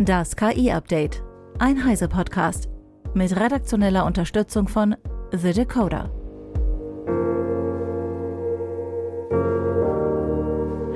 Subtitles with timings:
[0.00, 1.24] Das KI-Update.
[1.58, 2.68] Ein Heise-Podcast.
[3.14, 4.94] Mit redaktioneller Unterstützung von
[5.32, 6.08] The Decoder.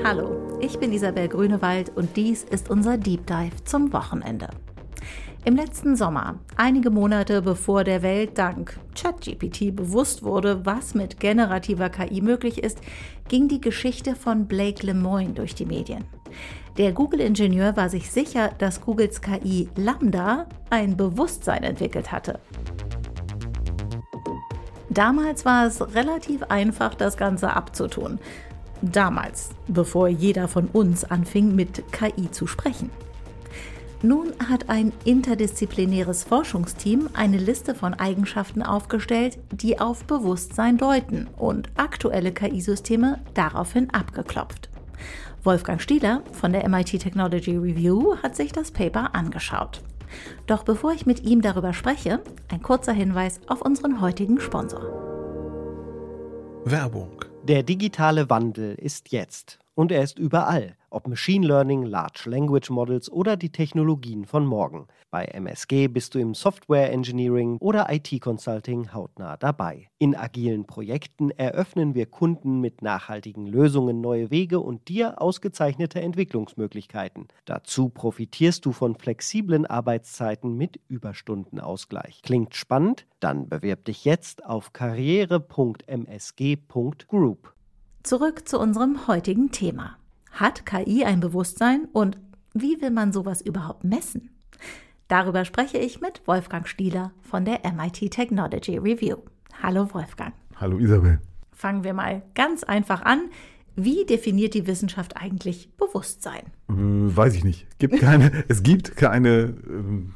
[0.04, 4.46] Hallo, ich bin Isabel Grünewald und dies ist unser Deep Dive zum Wochenende.
[5.44, 11.90] Im letzten Sommer, einige Monate bevor der Welt dank ChatGPT bewusst wurde, was mit generativer
[11.90, 12.78] KI möglich ist,
[13.28, 16.04] ging die Geschichte von Blake Lemoine durch die Medien.
[16.78, 22.40] Der Google-Ingenieur war sich sicher, dass Googles KI Lambda ein Bewusstsein entwickelt hatte.
[24.88, 28.18] Damals war es relativ einfach, das Ganze abzutun.
[28.82, 32.90] Damals, bevor jeder von uns anfing, mit KI zu sprechen.
[34.02, 41.68] Nun hat ein interdisziplinäres Forschungsteam eine Liste von Eigenschaften aufgestellt, die auf Bewusstsein deuten und
[41.76, 44.71] aktuelle KI-Systeme daraufhin abgeklopft.
[45.44, 49.82] Wolfgang Stieler von der MIT Technology Review hat sich das Paper angeschaut.
[50.46, 54.82] Doch bevor ich mit ihm darüber spreche, ein kurzer Hinweis auf unseren heutigen Sponsor.
[56.64, 57.24] Werbung.
[57.42, 63.10] Der digitale Wandel ist jetzt und er ist überall, ob Machine Learning, Large Language Models
[63.10, 64.86] oder die Technologien von morgen.
[65.10, 69.88] Bei MSG bist du im Software Engineering oder IT Consulting hautnah dabei.
[69.98, 77.28] In agilen Projekten eröffnen wir Kunden mit nachhaltigen Lösungen neue Wege und dir ausgezeichnete Entwicklungsmöglichkeiten.
[77.44, 82.22] Dazu profitierst du von flexiblen Arbeitszeiten mit Überstundenausgleich.
[82.22, 83.06] Klingt spannend?
[83.20, 87.52] Dann bewirb dich jetzt auf karriere.msg.group.
[88.02, 89.96] Zurück zu unserem heutigen Thema.
[90.32, 92.18] Hat KI ein Bewusstsein und
[92.54, 94.30] wie will man sowas überhaupt messen?
[95.06, 99.18] Darüber spreche ich mit Wolfgang Stieler von der MIT Technology Review.
[99.62, 100.32] Hallo Wolfgang.
[100.56, 101.20] Hallo Isabel.
[101.52, 103.28] Fangen wir mal ganz einfach an.
[103.76, 106.44] Wie definiert die Wissenschaft eigentlich Bewusstsein?
[106.70, 106.74] Äh,
[107.14, 107.66] weiß ich nicht.
[107.78, 110.14] Gibt keine, es gibt keine ähm,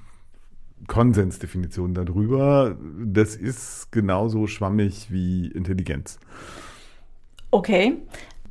[0.87, 2.79] Konsensdefinition darüber.
[3.05, 6.19] Das ist genauso schwammig wie Intelligenz.
[7.51, 7.99] Okay.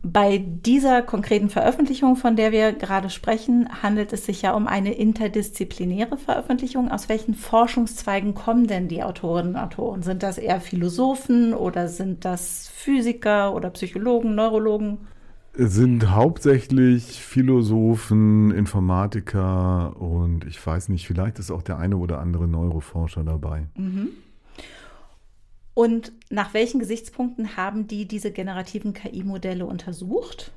[0.07, 4.93] Bei dieser konkreten Veröffentlichung, von der wir gerade sprechen, handelt es sich ja um eine
[4.93, 6.91] interdisziplinäre Veröffentlichung.
[6.91, 10.03] Aus welchen Forschungszweigen kommen denn die Autorinnen und Autoren?
[10.03, 14.99] Sind das eher Philosophen oder sind das Physiker oder Psychologen, Neurologen?
[15.57, 22.19] Es sind hauptsächlich Philosophen, Informatiker und ich weiß nicht, vielleicht ist auch der eine oder
[22.19, 23.69] andere Neuroforscher dabei.
[23.75, 24.09] Mhm.
[25.75, 30.51] Und nach welchen Gesichtspunkten haben die diese generativen KI-Modelle untersucht?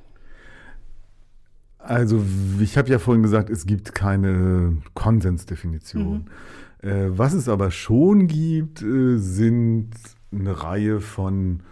[1.77, 2.23] Also,
[2.59, 6.25] ich habe ja vorhin gesagt, es gibt keine Konsensdefinition.
[6.81, 6.89] Mhm.
[6.89, 9.91] Äh, was es aber schon gibt, äh, sind
[10.31, 11.63] eine Reihe von,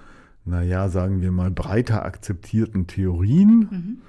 [0.44, 4.02] naja, sagen wir mal, breiter akzeptierten Theorien.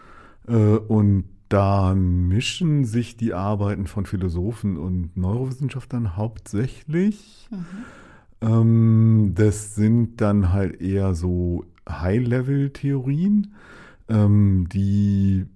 [0.46, 0.52] Mhm.
[0.52, 7.48] Äh, und da mischen sich die Arbeiten von Philosophen und Neurowissenschaftlern hauptsächlich.
[7.50, 7.66] Mhm.
[8.40, 13.54] Ähm, das sind dann halt eher so High-Level-Theorien,
[14.08, 15.46] ähm, die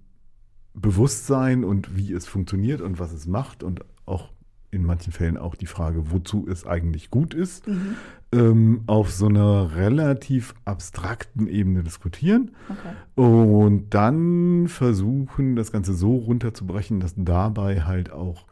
[0.74, 4.30] Bewusstsein und wie es funktioniert und was es macht und auch
[4.70, 7.96] in manchen Fällen auch die Frage, wozu es eigentlich gut ist, mhm.
[8.32, 13.22] ähm, auf so einer relativ abstrakten Ebene diskutieren okay.
[13.22, 18.46] und dann versuchen, das Ganze so runterzubrechen, dass dabei halt auch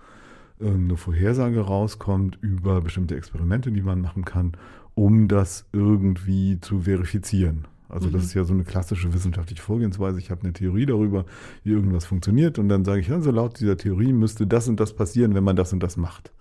[0.60, 4.52] eine Vorhersage rauskommt über bestimmte Experimente, die man machen kann,
[4.94, 7.66] um das irgendwie zu verifizieren.
[7.88, 8.12] Also mhm.
[8.12, 10.18] das ist ja so eine klassische wissenschaftliche Vorgehensweise.
[10.18, 11.24] Ich habe eine Theorie darüber,
[11.64, 14.94] wie irgendwas funktioniert und dann sage ich, also laut dieser Theorie müsste das und das
[14.94, 16.32] passieren, wenn man das und das macht.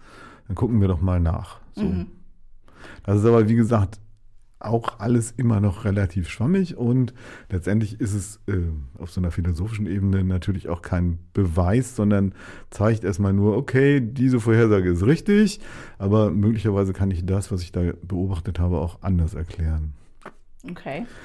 [0.47, 1.59] Dann gucken wir doch mal nach.
[1.75, 1.85] So.
[1.85, 2.07] Mhm.
[3.03, 3.99] Das ist aber, wie gesagt,
[4.59, 7.13] auch alles immer noch relativ schwammig und
[7.49, 8.57] letztendlich ist es äh,
[8.97, 12.33] auf so einer philosophischen Ebene natürlich auch kein Beweis, sondern
[12.69, 15.61] zeigt erstmal nur, okay, diese Vorhersage ist richtig,
[15.97, 19.93] aber möglicherweise kann ich das, was ich da beobachtet habe, auch anders erklären.
[20.69, 21.05] Okay.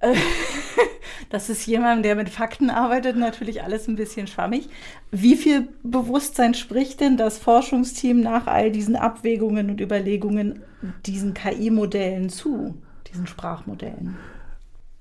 [1.28, 4.68] das ist jemand, der mit Fakten arbeitet, natürlich alles ein bisschen schwammig.
[5.10, 10.62] Wie viel Bewusstsein spricht denn das Forschungsteam nach all diesen Abwägungen und Überlegungen
[11.04, 12.74] diesen KI-Modellen zu,
[13.12, 14.16] diesen Sprachmodellen?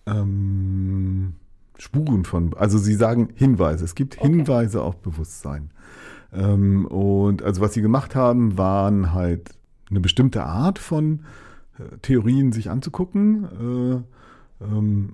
[0.06, 1.34] Ähm,
[1.78, 3.86] Spuren von, also Sie sagen Hinweise.
[3.86, 4.88] Es gibt Hinweise okay.
[4.88, 5.72] auf Bewusstsein.
[6.34, 9.52] Ähm, und also was Sie gemacht haben, waren halt
[9.90, 11.22] eine bestimmte Art von
[11.78, 14.04] äh, Theorien sich anzugucken.
[14.06, 14.19] Äh,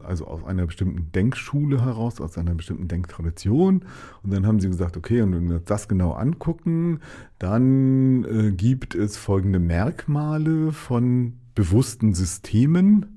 [0.03, 3.85] also aus einer bestimmten Denkschule heraus, aus einer bestimmten Denktradition.
[4.23, 6.99] Und dann haben sie gesagt, okay, und wenn wir das genau angucken,
[7.37, 13.14] dann äh, gibt es folgende Merkmale von bewussten Systemen.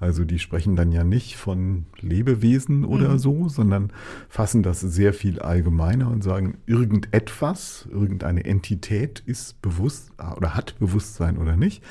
[0.00, 3.18] Also die sprechen dann ja nicht von Lebewesen oder Mhm.
[3.18, 3.92] so, sondern
[4.30, 11.36] fassen das sehr viel allgemeiner und sagen, irgendetwas, irgendeine Entität ist bewusst oder hat Bewusstsein
[11.36, 11.82] oder nicht.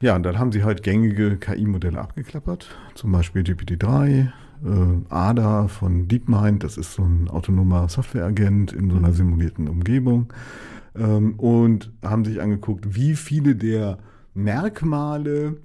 [0.00, 4.28] Ja, und dann haben sie halt gängige KI-Modelle abgeklappert, zum Beispiel GPT-3, äh,
[5.08, 10.32] ADA von DeepMind, das ist so ein autonomer Softwareagent in so einer simulierten Umgebung
[10.94, 13.98] ähm, und haben sich angeguckt, wie viele der
[14.34, 15.56] Merkmale,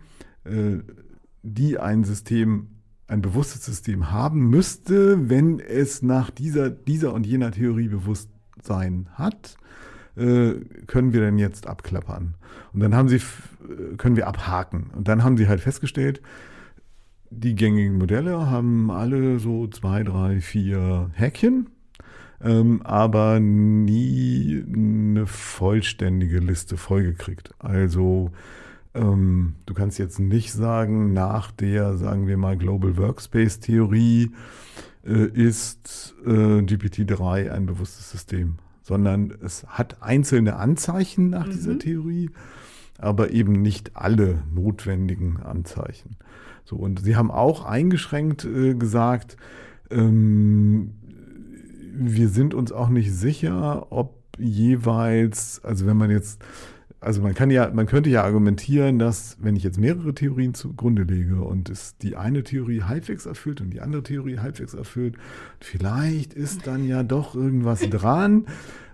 [0.45, 0.79] äh,
[1.43, 2.67] die ein System,
[3.07, 9.57] ein bewusstes System haben müsste, wenn es nach dieser, dieser und jener Theorie Bewusstsein hat,
[10.15, 10.53] äh,
[10.87, 12.35] können wir denn jetzt abklappern?
[12.73, 14.91] Und dann haben sie, äh, können wir abhaken.
[14.95, 16.21] Und dann haben sie halt festgestellt,
[17.29, 21.69] die gängigen Modelle haben alle so zwei, drei, vier Häkchen,
[22.43, 27.53] ähm, aber nie eine vollständige Liste vollgekriegt.
[27.59, 28.31] Also
[28.93, 34.31] ähm, du kannst jetzt nicht sagen, nach der, sagen wir mal, Global Workspace Theorie
[35.05, 36.29] äh, ist äh,
[36.61, 42.29] GPT-3 ein bewusstes System, sondern es hat einzelne Anzeichen nach dieser Theorie,
[42.97, 46.17] aber eben nicht alle notwendigen Anzeichen.
[46.65, 49.37] So, und sie haben auch eingeschränkt äh, gesagt,
[49.89, 50.95] ähm,
[51.93, 56.41] wir sind uns auch nicht sicher, ob jeweils, also wenn man jetzt,
[57.01, 61.01] also man kann ja, man könnte ja argumentieren, dass wenn ich jetzt mehrere Theorien zugrunde
[61.01, 65.15] lege und es die eine Theorie halbwegs erfüllt und die andere Theorie halbwegs erfüllt,
[65.59, 68.45] vielleicht ist dann ja doch irgendwas dran.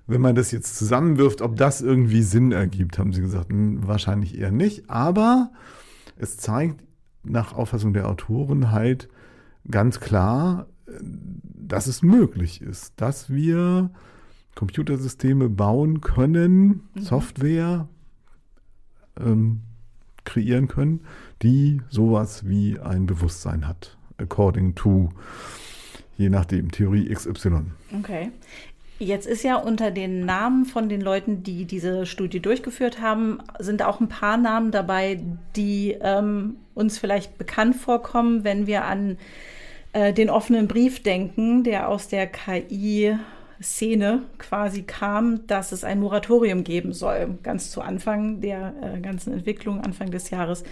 [0.07, 4.37] Wenn man das jetzt zusammenwirft, ob das irgendwie Sinn ergibt, haben sie gesagt, hm, wahrscheinlich
[4.39, 4.89] eher nicht.
[4.89, 5.51] Aber
[6.15, 6.81] es zeigt
[7.23, 9.09] nach Auffassung der Autoren halt
[9.69, 13.91] ganz klar, dass es möglich ist, dass wir
[14.55, 17.89] Computersysteme bauen können, Software
[19.19, 19.61] ähm,
[20.25, 21.01] kreieren können,
[21.41, 25.09] die sowas wie ein Bewusstsein hat, according to,
[26.17, 27.71] je nachdem, Theorie XY.
[27.99, 28.31] Okay.
[28.99, 33.83] Jetzt ist ja unter den Namen von den Leuten, die diese Studie durchgeführt haben, sind
[33.83, 35.19] auch ein paar Namen dabei,
[35.55, 39.17] die ähm, uns vielleicht bekannt vorkommen, wenn wir an
[39.93, 42.25] äh, den offenen Brief denken, der aus der
[43.57, 49.33] KI-Szene quasi kam, dass es ein Moratorium geben soll, ganz zu Anfang der äh, ganzen
[49.33, 50.63] Entwicklung, Anfang des Jahres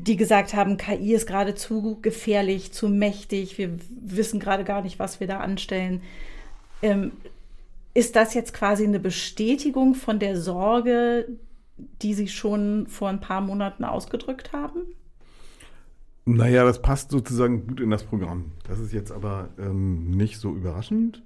[0.00, 5.00] die gesagt haben, KI ist gerade zu gefährlich, zu mächtig, wir wissen gerade gar nicht,
[5.00, 6.02] was wir da anstellen.
[6.82, 7.12] Ähm,
[7.94, 11.26] ist das jetzt quasi eine Bestätigung von der Sorge,
[12.02, 14.82] die Sie schon vor ein paar Monaten ausgedrückt haben?
[16.26, 18.52] Naja, das passt sozusagen gut in das Programm.
[18.68, 21.22] Das ist jetzt aber ähm, nicht so überraschend.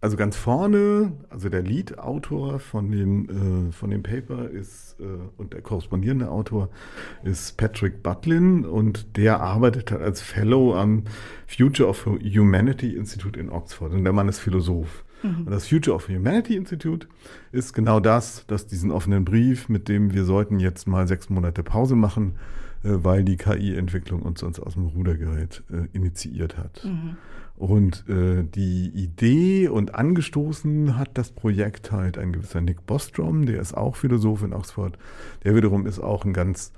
[0.00, 5.04] Also ganz vorne, also der Lead-Autor von dem, äh, von dem Paper ist äh,
[5.36, 6.68] und der korrespondierende Autor
[7.24, 11.04] ist Patrick Butlin und der arbeitet halt als Fellow am
[11.46, 15.04] Future of Humanity Institute in Oxford und der Mann ist Philosoph.
[15.22, 17.08] Und das Future of Humanity Institute
[17.50, 21.62] ist genau das, das diesen offenen Brief, mit dem wir sollten jetzt mal sechs Monate
[21.62, 22.34] Pause machen,
[22.84, 26.84] äh, weil die KI-Entwicklung uns sonst aus dem Ruder gerät, äh, initiiert hat.
[27.56, 33.60] Und äh, die Idee und angestoßen hat das Projekt halt ein gewisser Nick Bostrom, der
[33.60, 34.98] ist auch Philosoph in Oxford.
[35.44, 36.72] Der wiederum ist auch ein ganz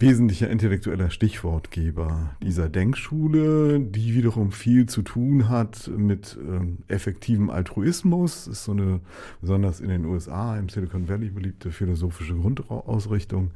[0.00, 8.46] wesentlicher intellektueller Stichwortgeber dieser Denkschule, die wiederum viel zu tun hat mit ähm, effektivem Altruismus.
[8.46, 9.00] Ist so eine
[9.40, 13.50] besonders in den USA, im Silicon Valley beliebte philosophische Grundausrichtung,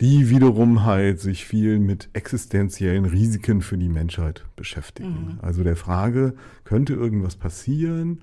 [0.00, 5.38] die wiederum halt sich viel mit existenziellen Risiken für die Menschheit beschäftigen.
[5.42, 6.34] Also der Frage,
[6.64, 8.22] könnte irgendwas passieren,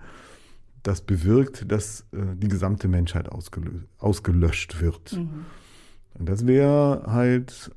[0.84, 5.14] das bewirkt, dass äh, die gesamte Menschheit ausgelö- ausgelöscht wird.
[6.18, 7.72] Und das wäre halt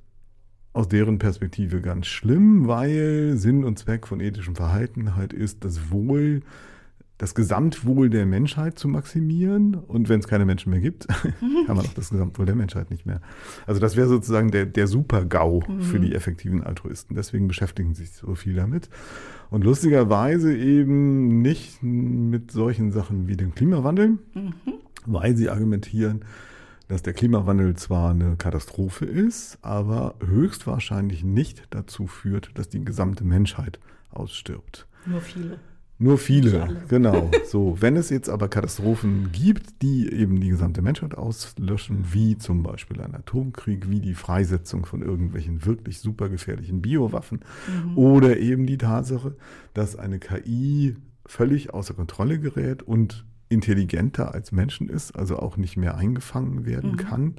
[0.72, 5.90] aus deren Perspektive ganz schlimm, weil Sinn und Zweck von ethischem Verhalten halt ist, das
[5.90, 6.40] Wohl,
[7.18, 9.74] das Gesamtwohl der Menschheit zu maximieren.
[9.74, 11.06] Und wenn es keine Menschen mehr gibt,
[11.66, 13.20] kann man auch das Gesamtwohl der Menschheit nicht mehr.
[13.66, 17.14] Also das wäre sozusagen der, der Super-GAU für die effektiven Altruisten.
[17.14, 18.88] Deswegen beschäftigen sich so viel damit.
[19.50, 24.18] Und lustigerweise eben nicht mit solchen Sachen wie dem Klimawandel,
[25.06, 26.24] weil sie argumentieren,
[26.88, 33.24] dass der Klimawandel zwar eine Katastrophe ist, aber höchstwahrscheinlich nicht dazu führt, dass die gesamte
[33.24, 33.78] Menschheit
[34.10, 34.86] ausstirbt.
[35.06, 35.58] Nur viele.
[35.98, 37.30] Nur viele, genau.
[37.46, 42.62] So, wenn es jetzt aber Katastrophen gibt, die eben die gesamte Menschheit auslöschen, wie zum
[42.62, 47.40] Beispiel ein Atomkrieg, wie die Freisetzung von irgendwelchen wirklich supergefährlichen Biowaffen
[47.94, 49.36] oder eben die Tatsache,
[49.74, 55.76] dass eine KI völlig außer Kontrolle gerät und intelligenter als Menschen ist, also auch nicht
[55.76, 57.36] mehr eingefangen werden kann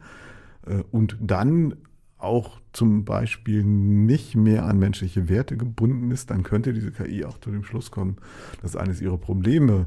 [0.65, 1.75] äh, und dann
[2.23, 7.37] auch zum Beispiel nicht mehr an menschliche Werte gebunden ist, dann könnte diese KI auch
[7.39, 8.17] zu dem Schluss kommen,
[8.61, 9.85] dass eines ihrer Probleme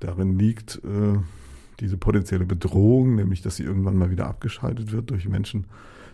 [0.00, 1.18] darin liegt, äh,
[1.80, 5.66] diese potenzielle Bedrohung, nämlich dass sie irgendwann mal wieder abgeschaltet wird, durch Menschen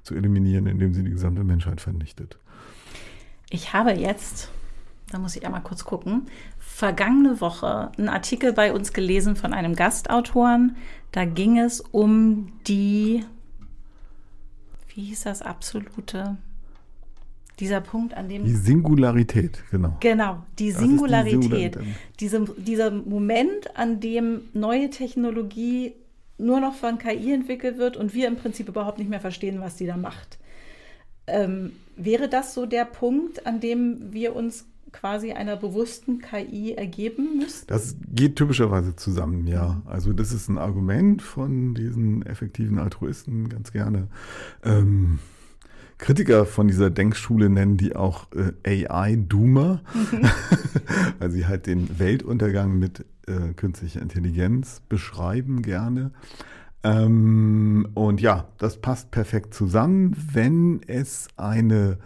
[0.03, 2.37] zu eliminieren, indem sie die gesamte Menschheit vernichtet.
[3.51, 4.51] Ich habe jetzt,
[5.11, 6.27] da muss ich einmal kurz gucken,
[6.59, 10.77] vergangene Woche einen Artikel bei uns gelesen von einem Gastautoren.
[11.13, 13.25] Da ging es um die
[14.95, 16.37] wie hieß das absolute?
[17.61, 18.45] Dieser Punkt, an dem.
[18.45, 19.97] Die Singularität, genau.
[20.01, 21.77] Genau, die Singularität.
[21.77, 25.93] Die Diese, dieser Moment, an dem neue Technologie
[26.39, 29.77] nur noch von KI entwickelt wird und wir im Prinzip überhaupt nicht mehr verstehen, was
[29.77, 30.39] die da macht.
[31.27, 37.39] Ähm, wäre das so der Punkt, an dem wir uns quasi einer bewussten KI ergeben
[37.39, 37.67] müssten?
[37.67, 39.83] Das geht typischerweise zusammen, ja.
[39.87, 44.09] Also das ist ein Argument von diesen effektiven Altruisten ganz gerne.
[44.63, 45.19] Ähm,
[45.99, 48.27] Kritiker von dieser Denkschule nennen die auch
[48.65, 50.31] äh, AI-Doomer, mhm.
[51.21, 56.11] weil sie halt den Weltuntergang mit äh, künstlicher Intelligenz beschreiben gerne.
[56.83, 61.99] Ähm, und ja, das passt perfekt zusammen, wenn es eine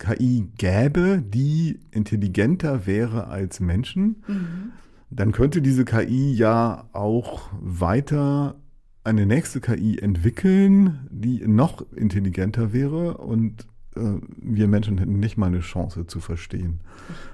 [0.00, 4.72] KI gäbe, die intelligenter wäre als Menschen, mhm.
[5.10, 8.56] dann könnte diese KI ja auch weiter
[9.04, 14.00] eine nächste KI entwickeln, die noch intelligenter wäre und äh,
[14.36, 16.80] wir Menschen hätten nicht mal eine Chance zu verstehen,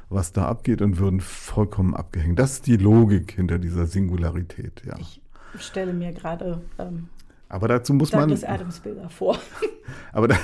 [0.09, 2.39] was da abgeht und würden vollkommen abgehängt.
[2.39, 4.83] Das ist die Logik hinter dieser Singularität.
[4.85, 4.97] Ja.
[4.99, 5.21] Ich
[5.59, 7.09] stelle mir gerade ähm,
[7.49, 8.51] aber dazu muss Douglas man.
[8.51, 9.39] Adams Bilder vor.
[10.13, 10.37] Aber da,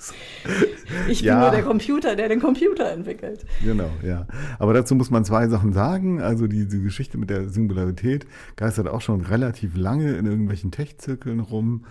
[1.08, 1.40] Ich bin ja.
[1.40, 3.44] nur der Computer, der den Computer entwickelt.
[3.64, 4.26] Genau, ja.
[4.58, 6.20] Aber dazu muss man zwei Sachen sagen.
[6.20, 8.26] Also die, die Geschichte mit der Singularität
[8.56, 11.84] geistert auch schon relativ lange in irgendwelchen Tech-Zirkeln rum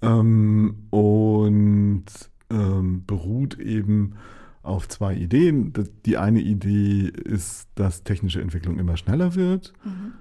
[0.00, 2.06] ähm, und
[2.50, 4.14] ähm, beruht eben
[4.62, 5.72] auf zwei Ideen.
[6.06, 9.74] Die eine Idee ist, dass technische Entwicklung immer schneller wird.
[9.84, 10.12] Mhm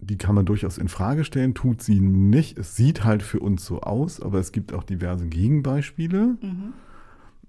[0.00, 2.58] die kann man durchaus in Frage stellen, tut sie nicht.
[2.58, 6.36] Es sieht halt für uns so aus, aber es gibt auch diverse Gegenbeispiele.
[6.40, 6.72] Mhm.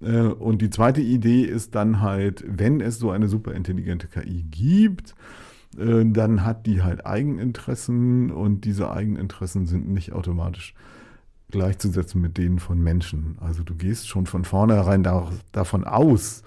[0.00, 5.14] Äh, und die zweite Idee ist dann halt, wenn es so eine superintelligente KI gibt,
[5.78, 10.74] äh, dann hat die halt Eigeninteressen und diese Eigeninteressen sind nicht automatisch
[11.50, 13.36] gleichzusetzen mit denen von Menschen.
[13.40, 15.02] Also du gehst schon von vornherein
[15.52, 16.42] davon aus,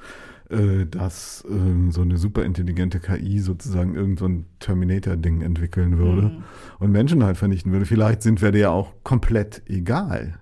[0.50, 6.44] äh, dass äh, so eine superintelligente KI sozusagen irgendein so Terminator-Ding entwickeln würde mhm.
[6.80, 7.86] und Menschen halt vernichten würde.
[7.86, 10.40] Vielleicht sind wir dir ja auch komplett egal.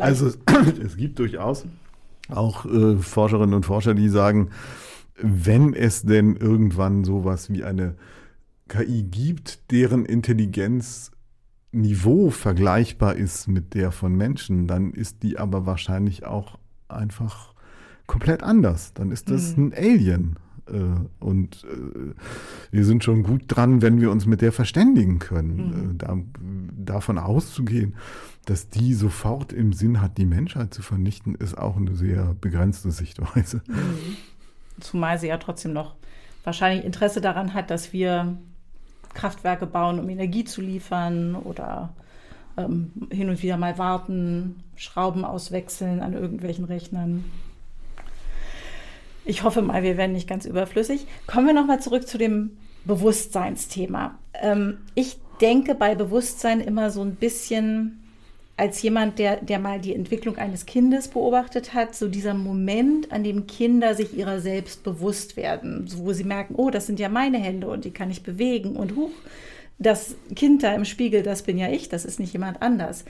[0.00, 0.30] also
[0.84, 1.66] es gibt durchaus
[2.28, 4.50] auch äh, Forscherinnen und Forscher, die sagen,
[5.18, 7.96] wenn es denn irgendwann sowas wie eine
[8.68, 11.10] KI gibt, deren Intelligenz
[11.72, 16.58] Niveau vergleichbar ist mit der von Menschen, dann ist die aber wahrscheinlich auch
[16.88, 17.55] einfach
[18.06, 18.92] komplett anders.
[18.94, 19.66] Dann ist das mhm.
[19.66, 20.36] ein Alien.
[20.68, 22.14] Äh, und äh,
[22.70, 25.56] wir sind schon gut dran, wenn wir uns mit der verständigen können.
[25.56, 25.90] Mhm.
[25.90, 26.18] Äh, da,
[26.78, 27.94] davon auszugehen,
[28.44, 32.90] dass die sofort im Sinn hat, die Menschheit zu vernichten, ist auch eine sehr begrenzte
[32.90, 33.62] Sichtweise.
[33.66, 34.16] Mhm.
[34.80, 35.96] Zumal sie ja trotzdem noch
[36.44, 38.36] wahrscheinlich Interesse daran hat, dass wir
[39.14, 41.92] Kraftwerke bauen, um Energie zu liefern oder
[42.56, 47.24] ähm, hin und wieder mal warten, Schrauben auswechseln an irgendwelchen Rechnern.
[49.26, 51.04] Ich hoffe mal, wir werden nicht ganz überflüssig.
[51.26, 54.16] Kommen wir nochmal zurück zu dem Bewusstseinsthema.
[54.40, 58.04] Ähm, ich denke bei Bewusstsein immer so ein bisschen
[58.56, 63.24] als jemand, der, der mal die Entwicklung eines Kindes beobachtet hat, so dieser Moment, an
[63.24, 67.38] dem Kinder sich ihrer selbst bewusst werden, wo sie merken, oh, das sind ja meine
[67.38, 69.10] Hände und die kann ich bewegen und huch,
[69.78, 73.04] das Kind da im Spiegel, das bin ja ich, das ist nicht jemand anders.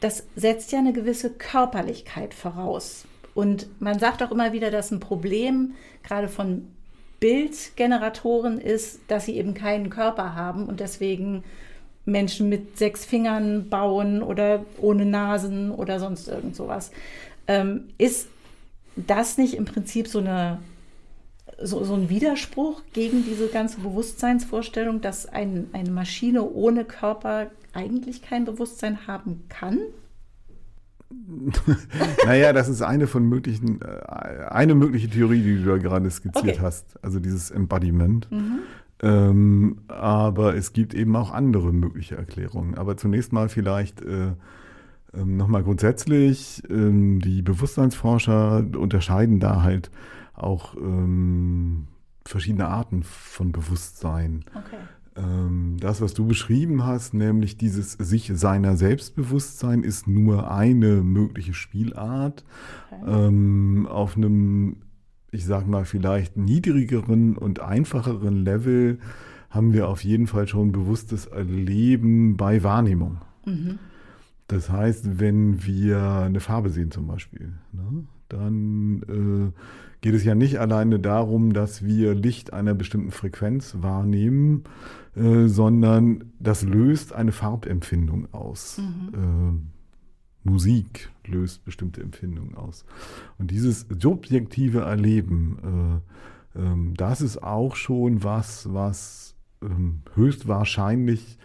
[0.00, 3.06] Das setzt ja eine gewisse Körperlichkeit voraus.
[3.40, 6.66] Und man sagt auch immer wieder, dass ein Problem gerade von
[7.20, 11.42] Bildgeneratoren ist, dass sie eben keinen Körper haben und deswegen
[12.04, 16.90] Menschen mit sechs Fingern bauen oder ohne Nasen oder sonst irgend sowas.
[17.48, 18.28] Ähm, ist
[18.94, 20.58] das nicht im Prinzip so, eine,
[21.62, 28.20] so, so ein Widerspruch gegen diese ganze Bewusstseinsvorstellung, dass ein, eine Maschine ohne Körper eigentlich
[28.20, 29.78] kein Bewusstsein haben kann?
[32.24, 36.56] naja, das ist eine von möglichen, äh, eine mögliche Theorie, die du da gerade skizziert
[36.56, 36.58] okay.
[36.60, 38.30] hast, also dieses Embodiment.
[38.30, 38.58] Mhm.
[39.02, 42.76] Ähm, aber es gibt eben auch andere mögliche Erklärungen.
[42.76, 44.32] Aber zunächst mal vielleicht äh,
[45.12, 49.90] äh, nochmal grundsätzlich, äh, die Bewusstseinsforscher unterscheiden da halt
[50.34, 51.86] auch ähm,
[52.24, 54.44] verschiedene Arten von Bewusstsein.
[54.54, 54.76] Okay.
[55.20, 61.54] Ähm, das, was du beschrieben hast, nämlich dieses sich seiner Selbstbewusstsein, ist nur eine mögliche
[61.54, 62.44] Spielart.
[62.90, 63.26] Okay.
[63.26, 64.76] Ähm, auf einem,
[65.30, 68.98] ich sag mal, vielleicht niedrigeren und einfacheren Level
[69.50, 73.18] haben wir auf jeden Fall schon bewusstes Erleben bei Wahrnehmung.
[73.44, 73.78] Mhm.
[74.46, 79.60] Das heißt, wenn wir eine Farbe sehen zum Beispiel, ne, dann äh,
[80.00, 84.64] geht es ja nicht alleine darum, dass wir Licht einer bestimmten Frequenz wahrnehmen,
[85.16, 88.78] äh, sondern das löst eine Farbempfindung aus.
[88.78, 89.64] Mhm.
[90.44, 92.84] Äh, Musik löst bestimmte Empfindungen aus.
[93.38, 96.02] Und dieses subjektive Erleben,
[96.54, 101.38] äh, ähm, das ist auch schon was, was ähm, höchstwahrscheinlich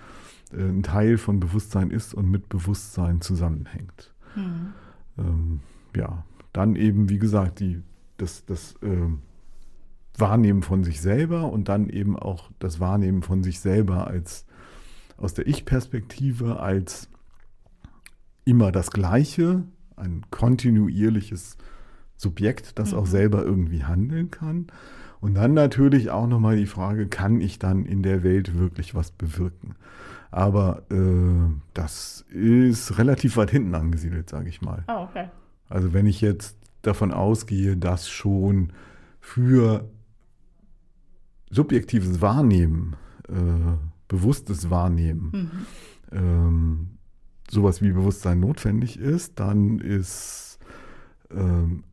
[0.53, 4.13] äh, ein Teil von Bewusstsein ist und mit Bewusstsein zusammenhängt.
[4.35, 4.73] Mhm.
[5.17, 5.59] Ähm,
[5.95, 7.81] ja, dann eben, wie gesagt, die,
[8.17, 9.09] das, das äh,
[10.19, 14.45] Wahrnehmen von sich selber und dann eben auch das Wahrnehmen von sich selber als
[15.17, 17.09] aus der Ich-Perspektive als
[18.43, 19.63] immer das Gleiche,
[19.95, 21.57] ein kontinuierliches
[22.17, 22.99] Subjekt, das mhm.
[22.99, 24.67] auch selber irgendwie handeln kann.
[25.21, 29.11] Und dann natürlich auch nochmal die Frage, kann ich dann in der Welt wirklich was
[29.11, 29.75] bewirken?
[30.31, 34.83] Aber äh, das ist relativ weit hinten angesiedelt, sage ich mal.
[34.87, 35.29] Oh, okay.
[35.69, 38.71] Also wenn ich jetzt davon ausgehe, dass schon
[39.19, 39.89] für
[41.49, 42.95] subjektives Wahrnehmen,
[43.29, 45.31] äh, bewusstes Wahrnehmen,
[46.11, 46.17] mhm.
[46.17, 46.87] ähm,
[47.49, 50.59] sowas wie Bewusstsein notwendig ist, dann ist
[51.31, 51.83] ähm,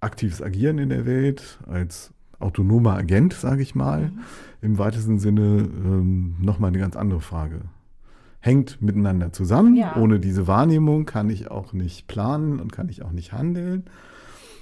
[0.00, 4.20] aktives Agieren in der Welt als autonomer Agent, sage ich mal, mhm.
[4.62, 7.62] im weitesten Sinne ähm, nochmal eine ganz andere Frage.
[8.40, 9.74] Hängt miteinander zusammen.
[9.76, 9.96] Ja.
[9.96, 13.84] Ohne diese Wahrnehmung kann ich auch nicht planen und kann ich auch nicht handeln.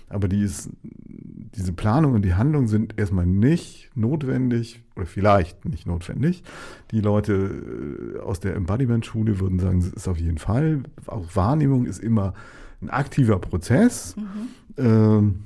[0.08, 5.86] Aber die ist, diese Planung und die Handlung sind erstmal nicht notwendig oder vielleicht nicht
[5.86, 6.44] notwendig.
[6.90, 10.82] Die Leute äh, aus der Embodiment-Schule würden sagen, es ist auf jeden Fall.
[11.06, 12.34] Auch Wahrnehmung ist immer
[12.80, 14.14] ein aktiver Prozess.
[14.16, 14.48] Mhm.
[14.76, 15.44] Ähm,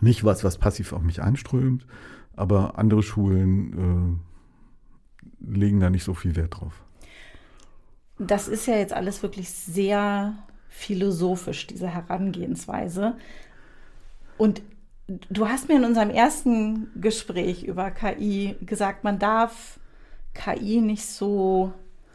[0.00, 1.86] nicht was, was passiv auf mich einströmt.
[2.36, 4.20] Aber andere Schulen
[5.42, 6.82] äh, legen da nicht so viel Wert drauf.
[8.18, 10.34] Das ist ja jetzt alles wirklich sehr
[10.68, 13.16] philosophisch, diese Herangehensweise.
[14.40, 14.62] Und
[15.28, 19.78] du hast mir in unserem ersten Gespräch über KI gesagt, man darf
[20.32, 21.74] KI nicht so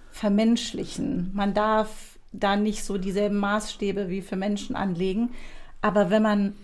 [0.10, 1.30] vermenschlichen.
[1.36, 5.36] Man darf da nicht so dieselben Maßstäbe wie für Menschen anlegen.
[5.82, 6.56] Aber wenn man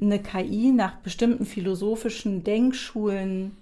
[0.00, 3.56] eine KI nach bestimmten philosophischen Denkschulen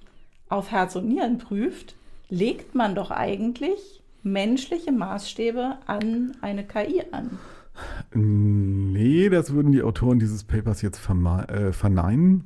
[0.50, 1.94] auf Herz und Nieren prüft,
[2.28, 7.38] legt man doch eigentlich menschliche Maßstäbe an eine KI an.
[8.14, 12.44] Nee, das würden die Autoren dieses Papers jetzt äh, verneinen,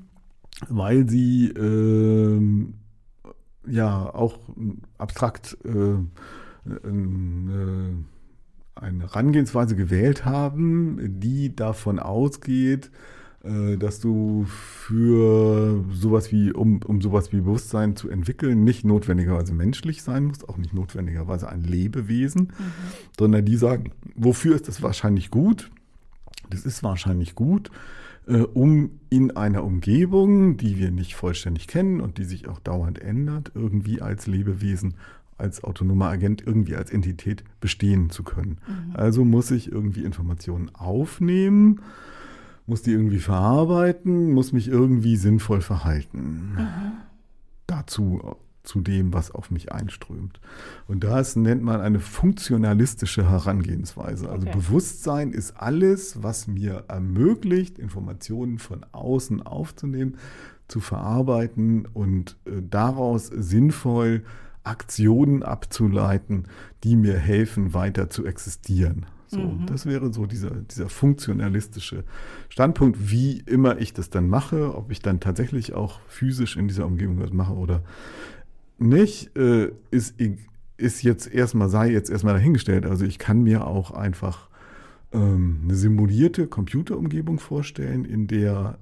[0.69, 2.41] weil sie äh,
[3.67, 4.39] ja auch
[4.99, 5.97] abstrakt äh,
[8.75, 17.01] eine Herangehensweise gewählt haben, die davon ausgeht, äh, dass du für sowas wie, um, um
[17.01, 22.43] sowas wie Bewusstsein zu entwickeln, nicht notwendigerweise menschlich sein musst, auch nicht notwendigerweise ein Lebewesen,
[22.43, 22.73] mhm.
[23.19, 25.71] sondern die sagen, wofür ist das wahrscheinlich gut?
[26.51, 27.71] Das ist wahrscheinlich gut,
[28.27, 32.99] äh, um in einer Umgebung, die wir nicht vollständig kennen und die sich auch dauernd
[32.99, 34.95] ändert, irgendwie als Lebewesen
[35.39, 38.59] als autonomer Agent irgendwie als Entität bestehen zu können.
[38.69, 38.97] Mhm.
[38.97, 41.81] Also muss ich irgendwie Informationen aufnehmen,
[42.71, 46.55] muss die irgendwie verarbeiten, muss mich irgendwie sinnvoll verhalten.
[46.57, 46.93] Mhm.
[47.67, 50.41] Dazu zu dem, was auf mich einströmt.
[50.87, 54.31] Und das nennt man eine funktionalistische Herangehensweise.
[54.31, 54.57] Also okay.
[54.57, 60.17] Bewusstsein ist alles, was mir ermöglicht, Informationen von außen aufzunehmen,
[60.69, 64.23] zu verarbeiten und äh, daraus sinnvoll
[64.63, 66.45] Aktionen abzuleiten,
[66.85, 69.07] die mir helfen, weiter zu existieren.
[69.31, 69.67] So, mhm.
[69.67, 72.03] das wäre so dieser, dieser funktionalistische
[72.49, 76.85] Standpunkt, wie immer ich das dann mache, ob ich dann tatsächlich auch physisch in dieser
[76.85, 77.85] Umgebung was mache oder
[78.79, 80.17] nicht, äh, ist,
[80.77, 82.87] ist jetzt erstmal, sei jetzt erstmal dahingestellt.
[82.87, 84.49] Also ich kann mir auch einfach
[85.13, 88.79] ähm, eine simulierte Computerumgebung vorstellen, in der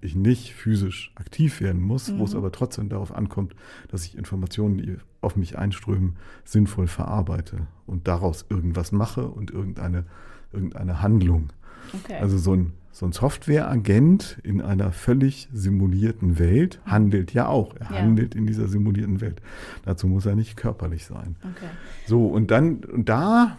[0.00, 2.18] ich nicht physisch aktiv werden muss, mhm.
[2.18, 2.38] wo es mhm.
[2.38, 3.54] aber trotzdem darauf ankommt,
[3.88, 10.04] dass ich Informationen, die auf mich einströmen, sinnvoll verarbeite und daraus irgendwas mache und irgendeine,
[10.52, 11.52] irgendeine Handlung.
[11.92, 12.16] Okay.
[12.20, 17.74] Also so ein, so ein Softwareagent in einer völlig simulierten Welt handelt ja auch.
[17.76, 17.98] Er ja.
[17.98, 19.42] handelt in dieser simulierten Welt.
[19.84, 21.36] Dazu muss er nicht körperlich sein.
[21.42, 21.70] Okay.
[22.06, 23.58] So, und dann, und da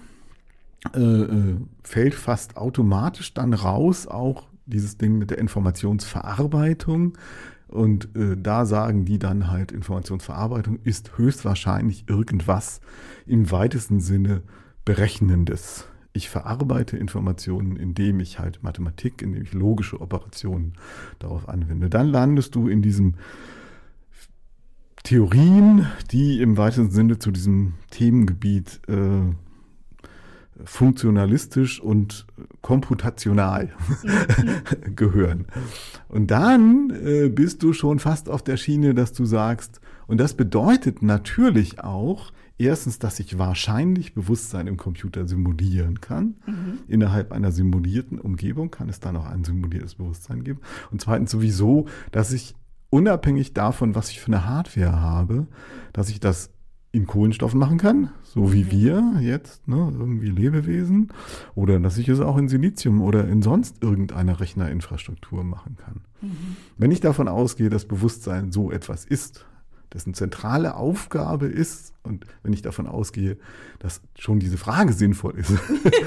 [0.96, 7.18] äh, äh fällt fast automatisch dann raus auch dieses Ding mit der Informationsverarbeitung
[7.68, 12.82] Und äh, da sagen die dann halt, Informationsverarbeitung ist höchstwahrscheinlich irgendwas
[13.26, 14.44] im weitesten Sinne
[14.86, 15.88] Berechnendes.
[16.12, 20.74] Ich verarbeite Informationen, indem ich halt Mathematik, indem ich logische Operationen
[21.18, 21.90] darauf anwende.
[21.90, 23.16] Dann landest du in diesem
[25.04, 29.34] Theorien, die im weitesten Sinne zu diesem Themengebiet äh,
[30.64, 32.26] funktionalistisch und
[32.62, 33.70] komputational
[34.04, 34.96] mhm.
[34.96, 35.46] gehören.
[36.10, 40.34] Und dann äh, bist du schon fast auf der Schiene, dass du sagst, und das
[40.34, 46.36] bedeutet natürlich auch, erstens, dass ich wahrscheinlich Bewusstsein im Computer simulieren kann.
[46.46, 46.80] Mhm.
[46.88, 50.60] Innerhalb einer simulierten Umgebung kann es dann auch ein simuliertes Bewusstsein geben.
[50.92, 52.56] Und zweitens sowieso, dass ich
[52.90, 55.48] unabhängig davon, was ich für eine Hardware habe,
[55.94, 56.53] dass ich das
[56.94, 58.72] in Kohlenstoffen machen kann, so wie mhm.
[58.72, 61.12] wir jetzt, ne, irgendwie Lebewesen,
[61.56, 66.02] oder dass ich es auch in Silizium oder in sonst irgendeiner Rechnerinfrastruktur machen kann.
[66.22, 66.56] Mhm.
[66.78, 69.44] Wenn ich davon ausgehe, dass Bewusstsein so etwas ist,
[69.92, 73.38] dessen zentrale Aufgabe ist, und wenn ich davon ausgehe,
[73.80, 75.52] dass schon diese Frage sinnvoll ist,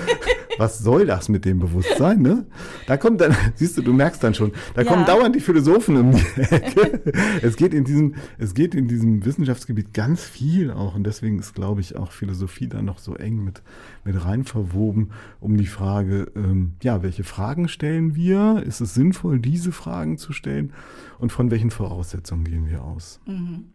[0.59, 2.23] was soll das mit dem Bewusstsein?
[2.23, 2.47] Ne?
[2.87, 4.91] Da kommt dann, siehst du, du merkst dann schon, da ja.
[4.91, 7.01] kommen dauernd die Philosophen um die Ecke.
[7.43, 11.55] es geht in diesem, es geht in diesem Wissenschaftsgebiet ganz viel auch und deswegen ist,
[11.55, 13.63] glaube ich, auch Philosophie da noch so eng mit,
[14.05, 18.63] mit rein verwoben, um die Frage, ähm, ja, welche Fragen stellen wir?
[18.67, 20.73] Ist es sinnvoll, diese Fragen zu stellen?
[21.19, 23.21] Und von welchen Voraussetzungen gehen wir aus?
[23.27, 23.67] Mhm.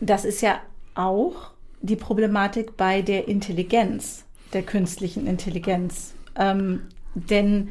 [0.00, 0.60] Das ist ja
[0.94, 6.14] auch die Problematik bei der Intelligenz der künstlichen Intelligenz.
[6.36, 6.82] Ähm,
[7.14, 7.68] denn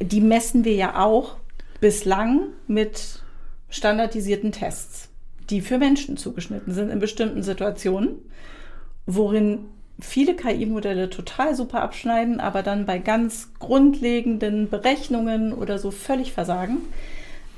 [0.00, 1.36] die messen wir ja auch
[1.80, 3.20] bislang mit
[3.68, 5.08] standardisierten Tests,
[5.50, 8.16] die für Menschen zugeschnitten sind in bestimmten Situationen,
[9.06, 9.66] worin
[10.00, 16.78] viele KI-Modelle total super abschneiden, aber dann bei ganz grundlegenden Berechnungen oder so völlig versagen,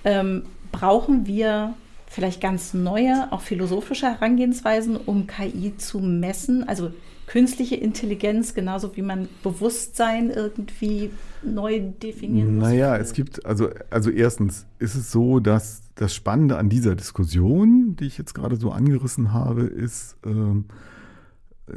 [0.04, 1.74] ähm, brauchen wir
[2.06, 6.66] vielleicht ganz neue, auch philosophische Herangehensweisen, um KI zu messen.
[6.68, 6.92] Also
[7.28, 11.10] künstliche Intelligenz, genauso wie man Bewusstsein irgendwie
[11.42, 12.64] neu definieren muss?
[12.64, 17.96] Naja, es gibt, also, also erstens ist es so, dass das Spannende an dieser Diskussion,
[17.96, 20.32] die ich jetzt gerade so angerissen habe, ist, äh,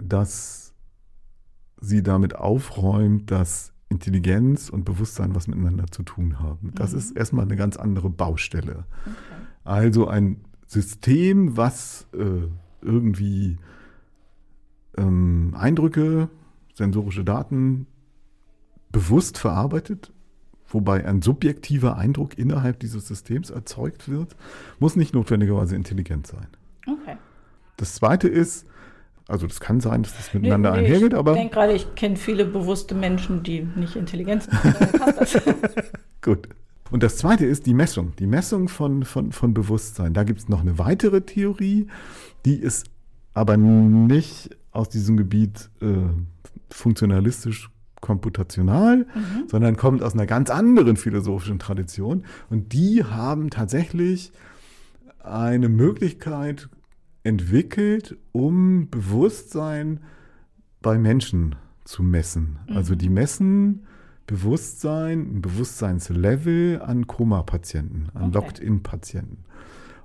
[0.01, 0.73] dass
[1.81, 6.71] sie damit aufräumt, dass Intelligenz und Bewusstsein was miteinander zu tun haben.
[6.75, 6.99] Das mhm.
[6.99, 8.85] ist erstmal eine ganz andere Baustelle.
[9.05, 9.15] Okay.
[9.65, 12.47] Also ein System, was äh,
[12.81, 13.57] irgendwie
[14.97, 16.29] ähm, Eindrücke,
[16.73, 17.87] sensorische Daten
[18.91, 20.11] bewusst verarbeitet,
[20.67, 24.35] wobei ein subjektiver Eindruck innerhalb dieses Systems erzeugt wird,
[24.79, 26.47] muss nicht notwendigerweise intelligent sein.
[26.87, 27.17] Okay.
[27.77, 28.65] Das zweite ist,
[29.27, 31.31] also das kann sein, dass das miteinander nee, nee, einhergeht, aber.
[31.31, 34.59] Ich denke gerade, ich kenne viele bewusste Menschen, die nicht intelligent sind.
[36.21, 36.49] Gut.
[36.91, 40.13] Und das zweite ist die Messung, die Messung von, von, von Bewusstsein.
[40.13, 41.87] Da gibt es noch eine weitere Theorie,
[42.43, 42.87] die ist
[43.33, 45.87] aber nicht aus diesem Gebiet äh,
[46.69, 49.47] funktionalistisch komputational, mhm.
[49.47, 52.25] sondern kommt aus einer ganz anderen philosophischen Tradition.
[52.49, 54.31] Und die haben tatsächlich
[55.19, 56.67] eine Möglichkeit
[57.23, 59.99] entwickelt, um Bewusstsein
[60.81, 62.59] bei Menschen zu messen.
[62.67, 62.75] Mhm.
[62.75, 63.85] Also die messen
[64.25, 68.33] Bewusstsein, ein Bewusstseinslevel an Koma-Patienten, an okay.
[68.33, 69.43] Locked-in-Patienten.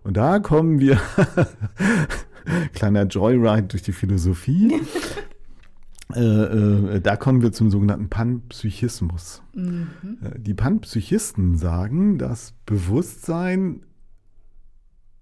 [0.03, 1.01] Und da kommen wir
[2.75, 4.81] Kleiner Joyride durch die Philosophie.
[6.15, 9.43] Äh, äh, da kommen wir zum sogenannten Panpsychismus.
[9.55, 9.89] Mhm.
[10.23, 13.83] Äh, die Panpsychisten sagen, dass Bewusstsein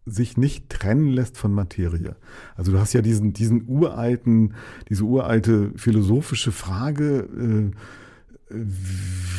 [0.07, 2.17] sich nicht trennen lässt von Materie.
[2.57, 4.55] Also du hast ja diesen, diesen uralten,
[4.91, 7.73] diese uralte philosophische Frage,
[8.51, 8.57] äh,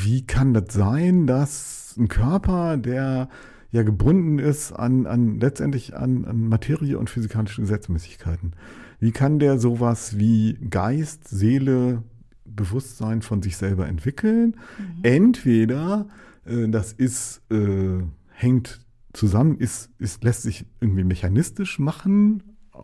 [0.04, 3.30] wie kann das sein, dass ein Körper, der
[3.76, 8.54] ja gebunden ist an, an letztendlich an, an Materie und physikalische Gesetzmäßigkeiten.
[9.00, 12.02] Wie kann der sowas wie Geist, Seele,
[12.46, 14.56] Bewusstsein von sich selber entwickeln?
[14.78, 15.04] Mhm.
[15.04, 16.08] Entweder
[16.46, 18.80] äh, das ist, äh, hängt
[19.12, 22.44] zusammen, ist, ist, lässt sich irgendwie mechanistisch machen,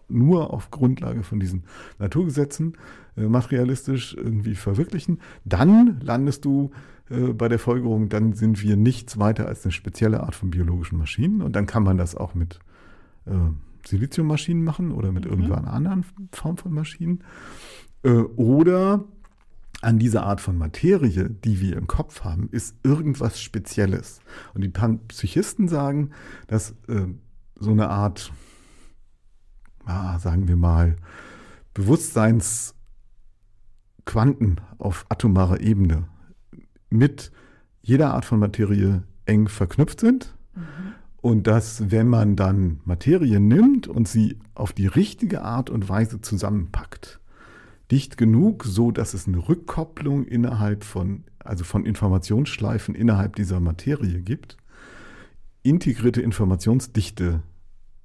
[0.10, 1.64] nur auf Grundlage von diesen
[2.00, 2.78] Naturgesetzen
[3.16, 5.20] materialistisch irgendwie verwirklichen.
[5.44, 6.72] Dann landest du
[7.10, 10.98] äh, bei der Folgerung, dann sind wir nichts weiter als eine spezielle Art von biologischen
[10.98, 11.42] Maschinen.
[11.42, 12.60] Und dann kann man das auch mit
[13.26, 13.32] äh,
[13.86, 15.32] Siliziummaschinen machen oder mit mhm.
[15.32, 17.24] irgendeiner anderen Form von Maschinen.
[18.04, 19.06] Äh, oder
[19.82, 24.20] an dieser Art von Materie, die wir im Kopf haben, ist irgendwas Spezielles.
[24.54, 24.70] Und die
[25.08, 26.12] Psychisten sagen,
[26.48, 27.08] dass äh,
[27.56, 28.32] so eine Art,
[29.86, 30.98] ah, sagen wir mal,
[34.12, 36.08] Bewusstseinsquanten auf atomarer Ebene
[36.90, 37.32] mit
[37.82, 40.62] jeder Art von Materie eng verknüpft sind mhm.
[41.24, 46.20] Und dass, wenn man dann Materie nimmt und sie auf die richtige Art und Weise
[46.22, 47.20] zusammenpackt,
[47.92, 54.22] dicht genug, so dass es eine Rückkopplung innerhalb von, also von Informationsschleifen innerhalb dieser Materie
[54.22, 54.58] gibt,
[55.62, 57.44] integrierte Informationsdichte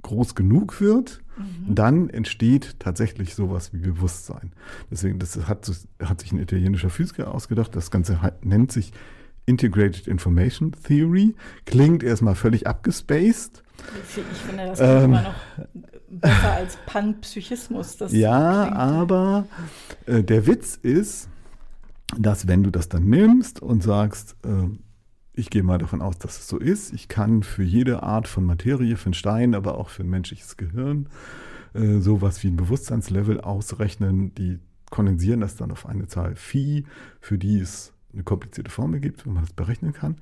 [0.07, 1.75] groß genug wird, mhm.
[1.75, 4.53] dann entsteht tatsächlich sowas wie Bewusstsein.
[4.91, 5.71] Deswegen, das hat,
[6.03, 7.75] hat sich ein italienischer Physiker ausgedacht.
[7.75, 8.93] Das Ganze nennt sich
[9.47, 11.35] Integrated Information Theory.
[11.67, 13.63] Klingt erstmal völlig abgespaced.
[14.09, 15.35] Ich finde, das ähm, immer noch
[16.09, 17.99] besser als Panpsychismus.
[18.11, 18.77] ja, klingt.
[18.77, 19.47] aber
[20.07, 21.29] äh, der Witz ist,
[22.17, 24.69] dass wenn du das dann nimmst und sagst, äh,
[25.37, 28.45] ich gehe mal davon aus, dass es so ist, ich kann für jede Art von
[28.45, 31.09] Materie, für einen Stein, aber auch für ein menschliches Gehirn,
[31.75, 34.59] äh, sowas wie ein Bewusstseinslevel ausrechnen, die
[34.91, 36.85] kondensieren das dann auf eine Zahl Phi,
[37.21, 40.17] für die es eine komplizierte Formel gibt, wenn man das berechnen kann,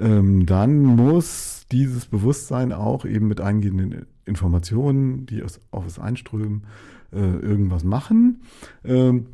[0.00, 6.64] ähm, dann muss dieses Bewusstsein auch eben mit eingehenden Informationen, die auf es einströmen,
[7.12, 8.40] äh, irgendwas machen.
[8.84, 9.26] Ähm,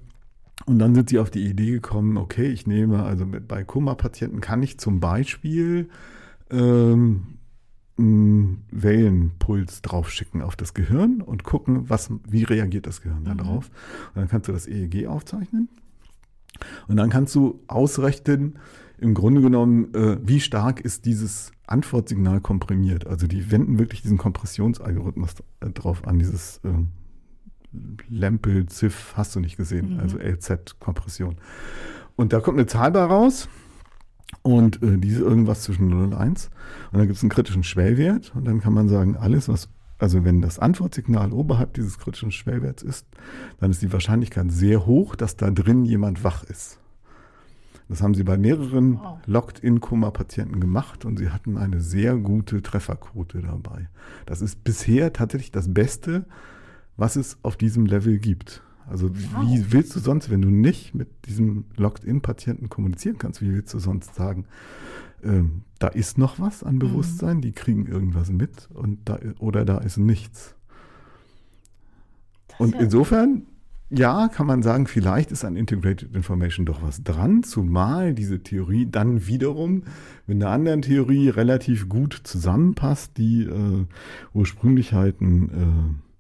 [0.67, 4.41] und dann sind sie auf die Idee gekommen, okay, ich nehme, also mit, bei Koma-Patienten
[4.41, 5.89] kann ich zum Beispiel
[6.51, 7.39] ähm,
[7.99, 13.39] einen Wellenpuls draufschicken auf das Gehirn und gucken, was, wie reagiert das Gehirn mhm.
[13.39, 13.71] darauf.
[14.15, 15.69] Und dann kannst du das EEG aufzeichnen.
[16.87, 18.59] Und dann kannst du ausrechnen,
[18.99, 23.07] im Grunde genommen, äh, wie stark ist dieses Antwortsignal komprimiert.
[23.07, 26.69] Also die wenden wirklich diesen Kompressionsalgorithmus äh, drauf an, dieses äh,
[28.09, 30.01] Lempel, Ziff, hast du nicht gesehen, mhm.
[30.01, 31.37] also LZ-Kompression.
[32.17, 33.49] Und da kommt eine Zahl bei raus
[34.43, 36.51] und äh, diese irgendwas zwischen 0 und 1.
[36.91, 40.25] Und dann gibt es einen kritischen Schwellwert und dann kann man sagen, alles, was, also
[40.25, 43.07] wenn das Antwortsignal oberhalb dieses kritischen Schwellwerts ist,
[43.61, 46.79] dann ist die Wahrscheinlichkeit sehr hoch, dass da drin jemand wach ist.
[47.89, 49.01] Das haben sie bei mehreren.
[49.27, 53.89] Locked-in-Koma-Patienten gemacht und sie hatten eine sehr gute Trefferquote dabei.
[54.25, 56.25] Das ist bisher tatsächlich das Beste,
[57.03, 58.63] was es auf diesem Level gibt.
[58.89, 59.43] Also wow.
[59.43, 63.81] wie willst du sonst, wenn du nicht mit diesem Locked-in-Patienten kommunizieren kannst, wie willst du
[63.81, 64.45] sonst sagen,
[65.25, 66.79] ähm, da ist noch was an mhm.
[66.79, 67.41] Bewusstsein, mhm.
[67.41, 70.55] die kriegen irgendwas mit und da, oder da ist nichts.
[72.47, 73.47] Das und ja insofern,
[73.91, 78.87] ja, kann man sagen, vielleicht ist an Integrated Information doch was dran, zumal diese Theorie
[78.89, 79.83] dann wiederum
[80.29, 83.87] mit einer anderen Theorie relativ gut zusammenpasst, die äh,
[84.35, 86.12] ursprünglich halt ein äh,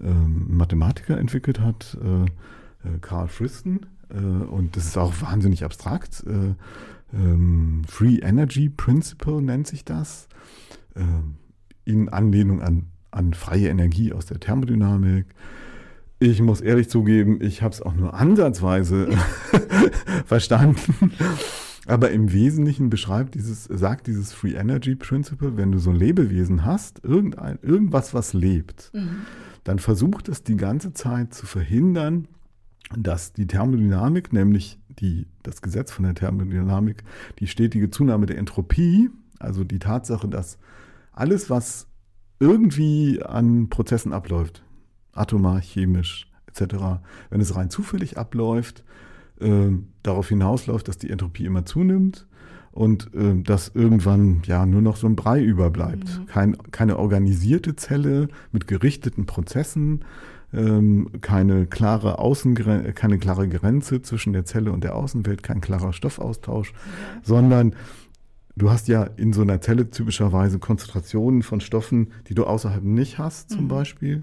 [0.00, 3.86] ähm, Mathematiker entwickelt hat, äh, äh, Carl Friston.
[4.10, 6.24] Äh, und das ist auch wahnsinnig abstrakt.
[7.14, 10.28] Ähm, Free Energy Principle nennt sich das.
[11.84, 15.26] in Anlehnung an, an freie Energie aus der Thermodynamik.
[16.18, 19.08] Ich muss ehrlich zugeben, ich habe es auch nur ansatzweise
[20.26, 21.12] verstanden.
[21.86, 26.64] Aber im Wesentlichen beschreibt dieses, sagt dieses Free Energy Principle, wenn du so ein Lebewesen
[26.64, 29.26] hast, irgendein, irgendwas, was lebt, mhm
[29.64, 32.28] dann versucht es die ganze Zeit zu verhindern,
[32.96, 37.04] dass die Thermodynamik, nämlich die, das Gesetz von der Thermodynamik,
[37.38, 40.58] die stetige Zunahme der Entropie, also die Tatsache, dass
[41.12, 41.86] alles, was
[42.40, 44.64] irgendwie an Prozessen abläuft,
[45.12, 48.84] atomar, chemisch etc., wenn es rein zufällig abläuft,
[49.40, 49.70] äh,
[50.02, 52.26] darauf hinausläuft, dass die Entropie immer zunimmt
[52.72, 56.20] und äh, dass irgendwann ja nur noch so ein Brei überbleibt.
[56.20, 56.26] Mhm.
[56.26, 60.04] Kein, keine organisierte Zelle mit gerichteten Prozessen,
[60.54, 65.92] ähm, keine klare Außengrenze, keine klare Grenze zwischen der Zelle und der Außenwelt, kein klarer
[65.92, 66.76] Stoffaustausch, mhm.
[67.22, 67.74] sondern
[68.56, 73.18] du hast ja in so einer Zelle typischerweise Konzentrationen von Stoffen, die du außerhalb nicht
[73.18, 73.68] hast, zum mhm.
[73.68, 74.22] Beispiel.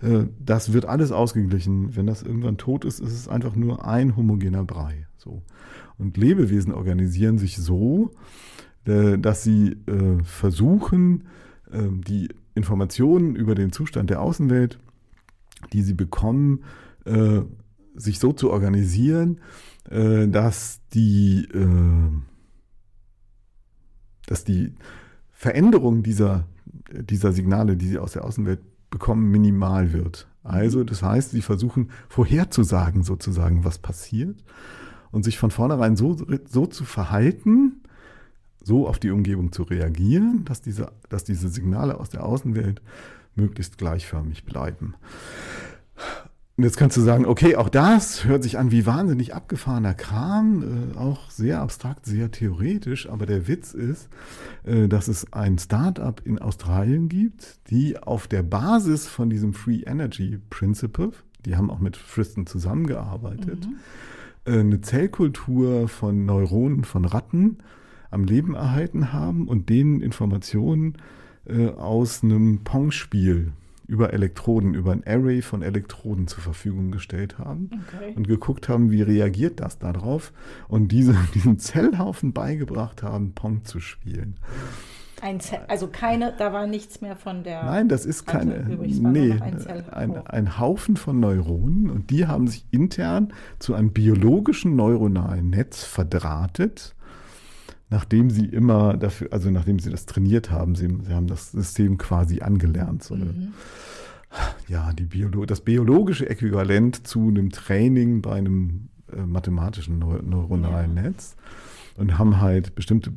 [0.00, 1.94] Äh, das wird alles ausgeglichen.
[1.94, 5.06] Wenn das irgendwann tot ist, ist es einfach nur ein homogener Brei.
[5.16, 5.42] So.
[5.98, 8.10] Und Lebewesen organisieren sich so,
[8.84, 11.24] äh, dass sie äh, versuchen,
[11.72, 14.78] ähm, die Informationen über den Zustand der Außenwelt,
[15.72, 16.64] die sie bekommen,
[17.04, 17.42] äh,
[17.94, 19.40] sich so zu organisieren,
[19.84, 21.48] dass die,
[24.26, 24.72] dass die
[25.32, 26.46] Veränderung dieser,
[26.90, 30.28] dieser Signale, die sie aus der Außenwelt bekommen, minimal wird.
[30.44, 34.42] Also das heißt, sie versuchen vorherzusagen sozusagen, was passiert
[35.12, 37.82] und sich von vornherein so, so zu verhalten,
[38.64, 42.82] so auf die Umgebung zu reagieren, dass diese, dass diese Signale aus der Außenwelt
[43.34, 44.94] möglichst gleichförmig bleiben.
[46.56, 50.92] Und jetzt kannst du sagen, okay, auch das hört sich an wie wahnsinnig abgefahrener Kram,
[50.94, 54.08] äh, auch sehr abstrakt, sehr theoretisch, aber der Witz ist,
[54.64, 59.82] äh, dass es ein Startup in Australien gibt, die auf der Basis von diesem Free
[59.86, 61.12] Energy Principle,
[61.46, 63.76] die haben auch mit Friston zusammengearbeitet, mhm
[64.44, 67.58] eine Zellkultur von Neuronen von Ratten
[68.10, 70.98] am Leben erhalten haben und denen Informationen
[71.46, 73.52] äh, aus einem Pong-Spiel
[73.86, 78.12] über Elektroden, über ein Array von Elektroden zur Verfügung gestellt haben Okay.
[78.14, 80.32] und geguckt haben, wie reagiert das darauf
[80.68, 84.36] und diese, diesen Zellhaufen beigebracht haben, Pong zu spielen.
[85.22, 87.62] Ein Zell, also keine, da war nichts mehr von der.
[87.62, 88.56] Nein, das ist keine.
[88.68, 93.92] übrig, nee, ein ein, ein Haufen von Neuronen und die haben sich intern zu einem
[93.92, 96.96] biologischen neuronalen Netz verdrahtet,
[97.88, 101.98] nachdem sie immer dafür, also nachdem sie das trainiert haben, sie, sie haben das System
[101.98, 103.04] quasi angelernt.
[103.04, 103.52] So eine, Mhm.
[104.66, 110.94] ja, die Biolo das biologische Äquivalent zu einem Training bei einem äh, mathematischen Neu neuronalen
[110.94, 111.36] Netz
[111.96, 113.12] und haben halt bestimmte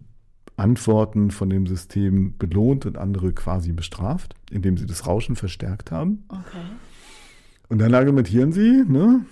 [0.57, 6.23] Antworten von dem System belohnt und andere quasi bestraft, indem sie das Rauschen verstärkt haben.
[6.29, 6.63] Okay.
[7.67, 9.25] Und dann argumentieren sie, ne,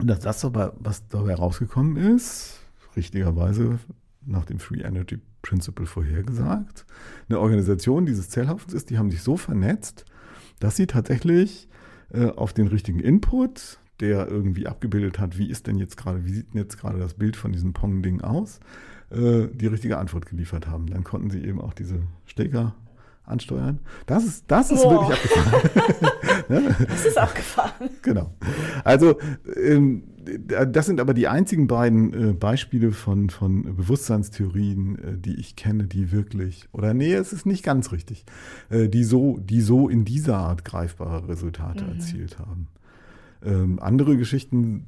[0.00, 2.60] dass das aber, was dabei rausgekommen ist,
[2.96, 3.78] richtigerweise
[4.24, 6.84] nach dem Free Energy Principle vorhergesagt,
[7.28, 10.04] eine Organisation dieses Zellhaufens ist, die haben sich so vernetzt,
[10.58, 11.68] dass sie tatsächlich
[12.12, 16.32] äh, auf den richtigen Input, der irgendwie abgebildet hat, wie ist denn jetzt gerade, wie
[16.32, 18.60] sieht denn jetzt gerade das Bild von diesem Pong-Ding aus,
[19.10, 20.86] äh, die richtige Antwort geliefert haben.
[20.86, 22.74] Dann konnten sie eben auch diese Stecker
[23.24, 23.78] ansteuern.
[24.06, 25.94] Das ist, das ist wirklich abgefahren.
[26.88, 27.90] Das ist abgefahren.
[28.00, 28.32] Genau.
[28.84, 29.18] Also
[29.62, 30.04] ähm,
[30.48, 35.84] das sind aber die einzigen beiden äh, Beispiele von, von Bewusstseinstheorien, äh, die ich kenne,
[35.84, 38.24] die wirklich, oder nee, es ist nicht ganz richtig,
[38.70, 42.68] äh, die, so, die so in dieser Art greifbare Resultate erzielt haben.
[43.44, 44.86] Ähm, andere Geschichten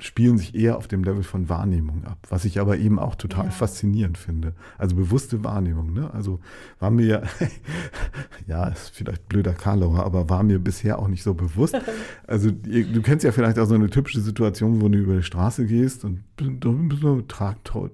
[0.00, 3.46] spielen sich eher auf dem Level von Wahrnehmung ab, was ich aber eben auch total
[3.46, 3.50] Ja.
[3.50, 4.54] faszinierend finde.
[4.78, 5.92] Also bewusste Wahrnehmung.
[5.92, 6.12] Ne?
[6.12, 6.40] Also
[6.78, 7.22] war mir,
[8.46, 11.76] ja, ist vielleicht blöder Karlauer, aber war mir bisher auch nicht so bewusst.
[12.26, 15.66] Also du kennst ja vielleicht auch so eine typische Situation, wo du über die Straße
[15.66, 16.20] gehst und
[17.00, 17.22] so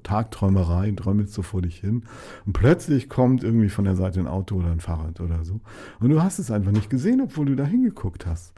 [0.03, 2.03] Tagträumerei, träumst so vor dich hin
[2.45, 5.61] und plötzlich kommt irgendwie von der Seite ein Auto oder ein Fahrrad oder so
[6.01, 8.53] und du hast es einfach nicht gesehen, obwohl du da hingeguckt hast.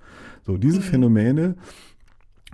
[0.45, 1.55] So, diese Phänomene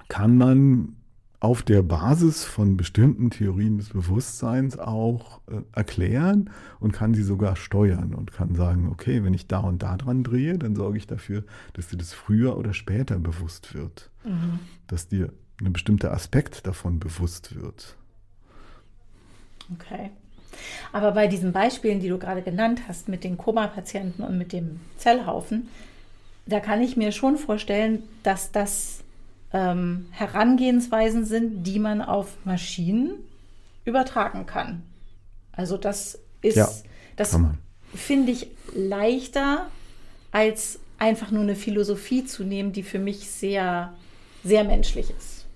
[0.08, 0.96] kann man
[1.40, 7.56] auf der Basis von bestimmten Theorien des Bewusstseins auch äh, erklären und kann sie sogar
[7.56, 11.06] steuern und kann sagen, okay, wenn ich da und da dran drehe, dann sorge ich
[11.06, 14.10] dafür, dass dir das früher oder später bewusst wird,
[14.86, 17.94] dass dir ein bestimmter Aspekt davon bewusst wird.
[19.74, 20.10] Okay.
[20.92, 24.80] Aber bei diesen Beispielen, die du gerade genannt hast, mit den Koma-Patienten und mit dem
[24.96, 25.68] Zellhaufen,
[26.46, 29.03] da kann ich mir schon vorstellen, dass das
[29.54, 33.12] ähm, Herangehensweisen sind, die man auf Maschinen
[33.84, 34.82] übertragen kann.
[35.52, 36.68] Also das ist, Ja,
[37.16, 37.38] das
[37.94, 39.66] finde ich leichter,
[40.32, 43.94] als einfach nur eine Philosophie zu nehmen, die für mich sehr,
[44.42, 45.46] sehr menschlich ist.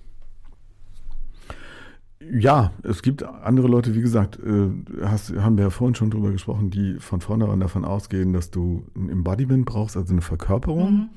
[2.31, 4.69] Ja, es gibt andere Leute, wie gesagt, äh,
[5.03, 8.85] hast, haben wir ja vorhin schon drüber gesprochen, die von vornherein davon ausgehen, dass du
[8.95, 11.09] ein Embodiment brauchst, also eine Verkörperung.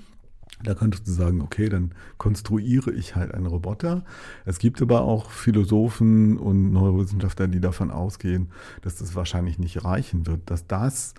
[0.63, 4.05] Da könntest du sagen, okay, dann konstruiere ich halt einen Roboter.
[4.45, 8.51] Es gibt aber auch Philosophen und Neurowissenschaftler, die davon ausgehen,
[8.83, 11.15] dass das wahrscheinlich nicht reichen wird, dass das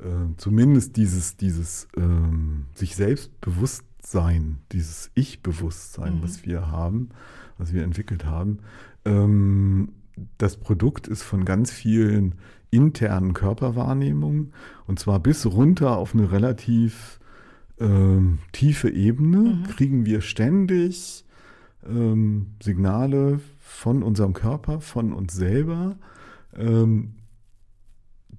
[0.00, 7.08] äh, zumindest dieses, dieses ähm, sich selbst Bewusstsein, dieses Ich-Bewusstsein, was wir haben,
[7.56, 8.58] was wir entwickelt haben,
[9.04, 9.92] ähm,
[10.38, 12.34] das Produkt ist von ganz vielen
[12.70, 14.52] internen Körperwahrnehmungen
[14.86, 17.18] und zwar bis runter auf eine relativ
[17.80, 21.24] ähm, tiefe Ebene kriegen wir ständig
[21.86, 25.96] ähm, Signale von unserem Körper, von uns selber,
[26.56, 27.14] ähm,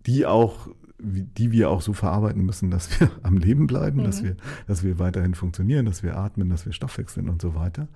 [0.06, 0.70] die auch,
[1.00, 5.00] die wir auch so verarbeiten müssen, dass wir am Leben bleiben, dass wir, dass wir
[5.00, 7.88] weiterhin funktionieren, dass wir atmen, dass wir stoffwechseln und so weiter.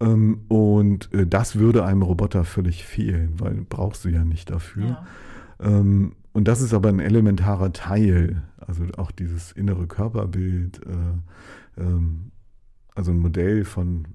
[0.00, 5.04] Ähm, und äh, das würde einem Roboter völlig fehlen, weil brauchst du ja nicht dafür.
[5.62, 5.80] Ja.
[6.32, 12.30] Und das ist aber ein elementarer Teil, also auch dieses innere Körperbild, äh, ähm,
[12.94, 14.06] also ein Modell von,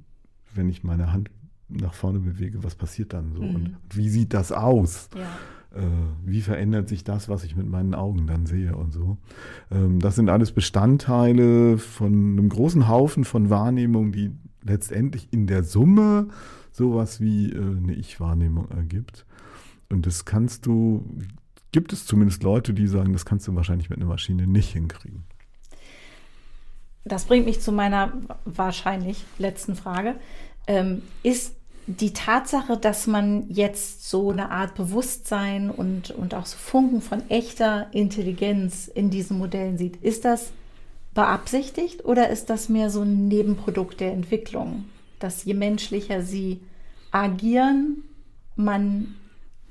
[0.54, 1.30] wenn ich meine Hand
[1.67, 5.10] nach vorne bewege, was passiert dann so und, und wie sieht das aus?
[5.15, 5.80] Ja.
[5.80, 5.82] Äh,
[6.23, 9.17] wie verändert sich das, was ich mit meinen Augen dann sehe und so.
[9.71, 14.32] Ähm, das sind alles Bestandteile von einem großen Haufen von Wahrnehmungen, die
[14.63, 16.30] letztendlich in der Summe
[16.71, 19.26] sowas wie äh, eine Ich-Wahrnehmung ergibt.
[19.89, 21.05] Und das kannst du,
[21.76, 25.26] gibt es zumindest Leute, die sagen, das kannst du wahrscheinlich mit einer Maschine nicht hinkriegen.
[27.03, 28.13] Das bringt mich zu meiner
[28.45, 30.15] wahrscheinlich letzten Frage.
[30.67, 31.53] Ähm, ist
[31.86, 37.30] die Tatsache, dass man jetzt so eine Art Bewusstsein und, und auch so Funken von
[37.30, 40.53] echter Intelligenz in diesen Modellen sieht, ist das
[41.13, 44.86] beabsichtigt oder ist das mehr so ein Nebenprodukt der Entwicklung,
[45.19, 46.61] dass je menschlicher sie
[47.11, 48.05] agieren,
[48.55, 49.15] man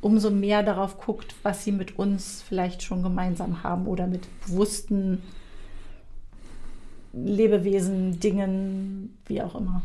[0.05, 5.23] umso mehr darauf guckt, was sie mit uns vielleicht schon gemeinsam haben oder mit bewussten
[7.15, 9.81] Lebewesen, Dingen, wie auch immer.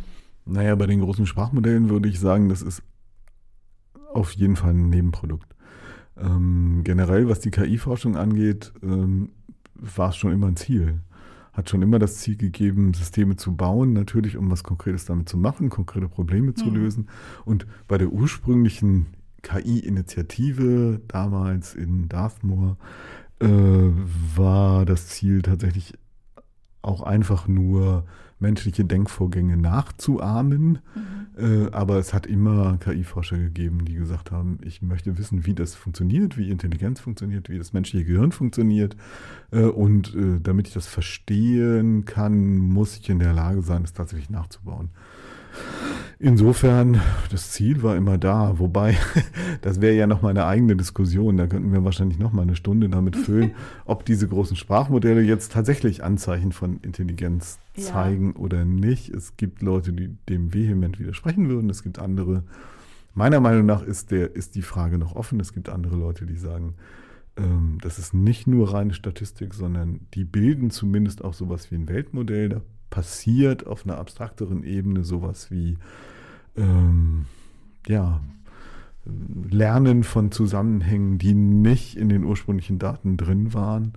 [0.45, 2.83] Naja, bei den großen Sprachmodellen würde ich sagen, das ist
[4.13, 5.55] auf jeden Fall ein Nebenprodukt.
[6.17, 9.29] Ähm, generell, was die KI-Forschung angeht, ähm,
[9.75, 10.99] war es schon immer ein Ziel.
[11.53, 15.37] Hat schon immer das Ziel gegeben, Systeme zu bauen, natürlich, um was Konkretes damit zu
[15.37, 16.75] machen, konkrete Probleme zu mhm.
[16.75, 17.09] lösen.
[17.45, 19.05] Und bei der ursprünglichen
[19.41, 22.77] KI-Initiative damals in Dartmoor
[23.39, 25.93] äh, war das Ziel tatsächlich
[26.81, 28.05] auch einfach nur
[28.39, 30.79] menschliche Denkvorgänge nachzuahmen.
[30.95, 31.19] Mhm.
[31.37, 35.75] Äh, aber es hat immer KI-Forscher gegeben, die gesagt haben, ich möchte wissen, wie das
[35.75, 38.95] funktioniert, wie Intelligenz funktioniert, wie das menschliche Gehirn funktioniert.
[39.51, 43.93] Äh, und äh, damit ich das verstehen kann, muss ich in der Lage sein, es
[43.93, 44.89] tatsächlich nachzubauen.
[46.21, 46.99] Insofern,
[47.31, 48.97] das Ziel war immer da, wobei,
[49.61, 53.15] das wäre ja nochmal eine eigene Diskussion, da könnten wir wahrscheinlich nochmal eine Stunde damit
[53.15, 53.51] füllen,
[53.85, 58.41] ob diese großen Sprachmodelle jetzt tatsächlich Anzeichen von Intelligenz zeigen ja.
[58.41, 59.09] oder nicht.
[59.09, 62.43] Es gibt Leute, die dem vehement widersprechen würden, es gibt andere.
[63.13, 65.39] Meiner Meinung nach ist, der, ist die Frage noch offen.
[65.39, 66.75] Es gibt andere Leute, die sagen,
[67.37, 71.87] ähm, das ist nicht nur reine Statistik, sondern die bilden zumindest auch sowas wie ein
[71.87, 72.49] Weltmodell.
[72.49, 75.77] Da passiert auf einer abstrakteren Ebene sowas wie
[76.57, 77.25] ähm,
[77.87, 78.21] ja,
[79.49, 83.93] Lernen von Zusammenhängen, die nicht in den ursprünglichen Daten drin waren.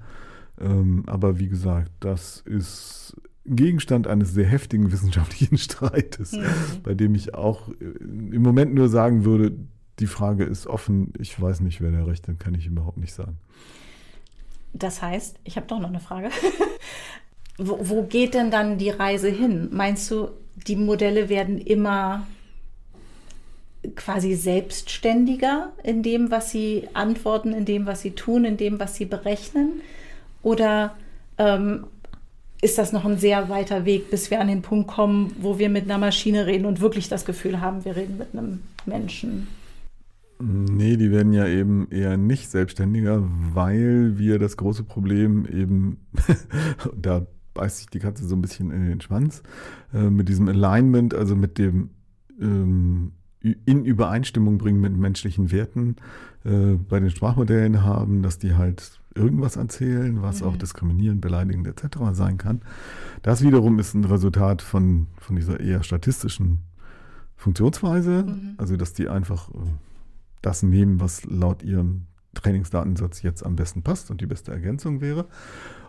[0.61, 6.45] Ähm, aber wie gesagt, das ist Gegenstand eines sehr heftigen wissenschaftlichen Streites, mhm.
[6.83, 9.53] bei dem ich auch äh, im Moment nur sagen würde,
[9.99, 13.13] die Frage ist offen, ich weiß nicht, wer der Recht hat, kann ich überhaupt nicht
[13.13, 13.39] sagen.
[14.73, 16.31] Das heißt, ich habe doch noch eine Frage.
[17.65, 19.69] Wo, geht denn dann die Reise hin?
[19.73, 20.29] Meinst du,
[20.67, 22.27] die Modelle werden immer
[23.97, 28.95] quasi selbstständiger in dem, was sie antworten, in dem, was sie tun, in dem, was
[28.95, 29.81] sie berechnen?
[30.43, 30.97] Oder
[31.39, 31.87] ähm,
[32.61, 35.69] ist das noch ein sehr weiter Weg, bis wir an den Punkt kommen, wo wir
[35.69, 39.49] mit einer Maschine reden und wirklich das Gefühl haben, wir reden mit einem Menschen?
[40.41, 46.07] Nee, die werden ja eben eher nicht selbstständiger, weil wir das große Problem eben,
[46.97, 49.43] da beißt sich die Katze so ein bisschen in den Schwanz,
[49.93, 51.91] äh, mit diesem Alignment, also mit dem
[52.41, 55.97] ähm, in Übereinstimmung bringen mit menschlichen Werten
[56.45, 60.49] äh, bei den Sprachmodellen haben, dass die halt irgendwas erzählen, was mhm.
[60.49, 61.99] auch diskriminierend, beleidigend etc.
[62.13, 62.63] sein kann.
[63.23, 66.61] Das wiederum ist ein Resultat von, von dieser eher statistischen
[67.37, 68.55] Funktionsweise, mhm.
[68.59, 69.59] also dass die einfach äh,
[70.41, 75.27] das nehmen, was laut ihrem Trainingsdatensatz jetzt am besten passt und die beste Ergänzung wäre.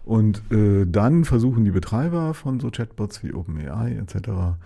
[0.03, 4.57] Und äh, dann versuchen die Betreiber von so Chatbots wie OpenAI etc.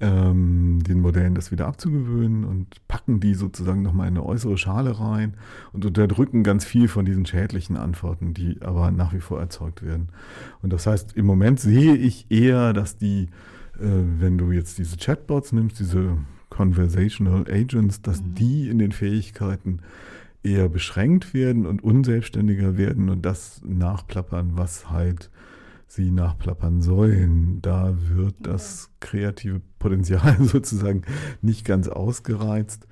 [0.00, 4.98] Ähm, den Modellen das wieder abzugewöhnen und packen die sozusagen nochmal in eine äußere Schale
[4.98, 5.34] rein
[5.72, 10.08] und unterdrücken ganz viel von diesen schädlichen Antworten, die aber nach wie vor erzeugt werden.
[10.60, 13.28] Und das heißt, im Moment sehe ich eher, dass die,
[13.78, 16.18] äh, wenn du jetzt diese Chatbots nimmst, diese
[16.50, 18.34] Conversational Agents, dass mhm.
[18.34, 19.80] die in den Fähigkeiten
[20.44, 25.30] eher beschränkt werden und unselbstständiger werden und das nachplappern, was halt
[25.86, 27.60] sie nachplappern sollen.
[27.62, 31.02] Da wird das kreative Potenzial sozusagen
[31.40, 32.86] nicht ganz ausgereizt.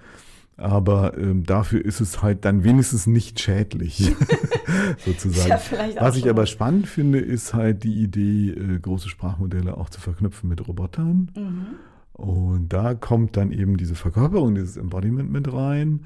[0.57, 4.15] Aber ähm, dafür ist es halt dann wenigstens nicht schädlich,
[5.05, 5.49] sozusagen.
[5.49, 10.01] Ja, Was ich aber spannend finde, ist halt die Idee, äh, große Sprachmodelle auch zu
[10.01, 11.31] verknüpfen mit Robotern.
[11.35, 11.67] Mhm.
[12.13, 16.05] Und da kommt dann eben diese Verkörperung, dieses Embodiment mit rein.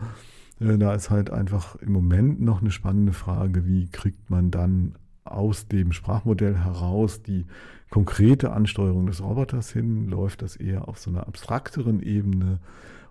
[0.60, 4.94] Äh, da ist halt einfach im Moment noch eine spannende Frage, wie kriegt man dann
[5.24, 7.46] aus dem Sprachmodell heraus die
[7.90, 10.08] konkrete Ansteuerung des Roboters hin?
[10.08, 12.60] Läuft das eher auf so einer abstrakteren Ebene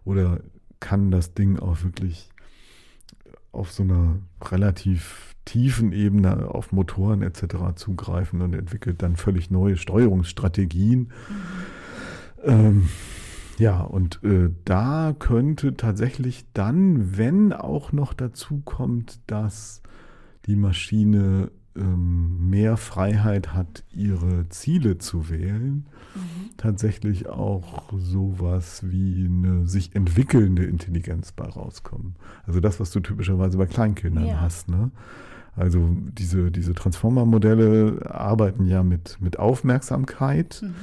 [0.03, 0.39] oder
[0.79, 2.29] kann das Ding auch wirklich
[3.51, 7.75] auf so einer relativ tiefen Ebene auf Motoren etc.
[7.75, 10.99] zugreifen und entwickelt dann völlig neue Steuerungsstrategien?
[10.99, 11.09] Mhm.
[12.43, 12.89] Ähm,
[13.57, 19.81] ja, und äh, da könnte tatsächlich dann, wenn auch noch dazu kommt, dass
[20.45, 25.85] die Maschine ähm, mehr Freiheit hat, ihre Ziele zu wählen,
[26.15, 26.49] mhm.
[26.57, 32.15] tatsächlich auch sowas wie eine sich entwickelnde Intelligenz bei rauskommen.
[32.45, 34.41] Also das, was du typischerweise bei Kleinkindern ja.
[34.41, 34.69] hast.
[34.69, 34.91] Ne?
[35.55, 40.61] Also diese, diese Transformer-Modelle arbeiten ja mit, mit Aufmerksamkeit.
[40.61, 40.75] Mhm.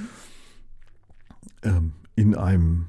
[1.62, 2.86] Ähm, in einem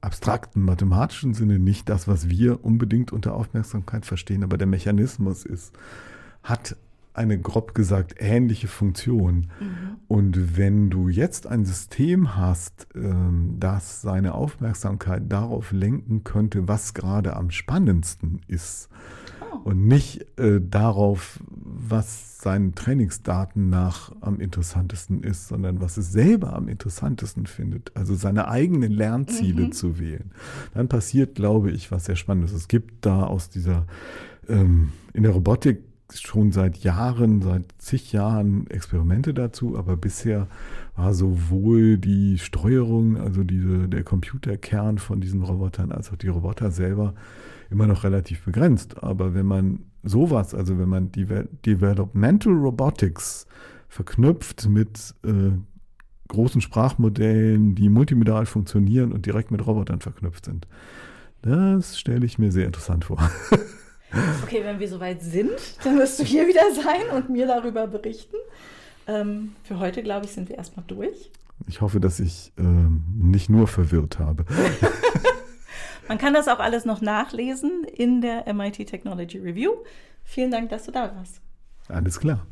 [0.00, 5.74] abstrakten mathematischen Sinne nicht das, was wir unbedingt unter Aufmerksamkeit verstehen, aber der Mechanismus ist,
[6.42, 6.76] hat
[7.12, 9.50] eine grob gesagt ähnliche Funktion.
[9.60, 9.96] Mhm.
[10.08, 16.94] und wenn du jetzt ein System hast, ähm, das seine Aufmerksamkeit darauf lenken könnte, was
[16.94, 18.88] gerade am spannendsten ist.
[19.64, 26.54] Und nicht äh, darauf, was seinen Trainingsdaten nach am interessantesten ist, sondern was es selber
[26.54, 29.72] am interessantesten findet, also seine eigenen Lernziele mhm.
[29.72, 30.30] zu wählen,
[30.74, 32.52] dann passiert, glaube ich, was sehr Spannendes.
[32.52, 33.86] Es gibt da aus dieser,
[34.48, 35.82] ähm, in der Robotik
[36.14, 40.48] schon seit Jahren, seit zig Jahren Experimente dazu, aber bisher
[40.96, 46.70] war sowohl die Steuerung, also diese, der Computerkern von diesen Robotern, als auch die Roboter
[46.70, 47.14] selber
[47.70, 49.02] immer noch relativ begrenzt.
[49.02, 53.46] Aber wenn man sowas, also wenn man Deve Developmental Robotics
[53.88, 55.52] verknüpft mit äh,
[56.28, 60.66] großen Sprachmodellen, die multimodal funktionieren und direkt mit Robotern verknüpft sind,
[61.42, 63.18] das stelle ich mir sehr interessant vor.
[64.42, 65.52] Okay, wenn wir soweit sind,
[65.84, 68.34] dann wirst du hier wieder sein und mir darüber berichten.
[69.06, 71.30] Ähm, für heute, glaube ich, sind wir erstmal durch.
[71.68, 74.44] Ich hoffe, dass ich ähm, nicht nur verwirrt habe.
[76.08, 79.72] Man kann das auch alles noch nachlesen in der MIT Technology Review.
[80.24, 81.40] Vielen Dank, dass du da warst.
[81.88, 82.46] Alles klar.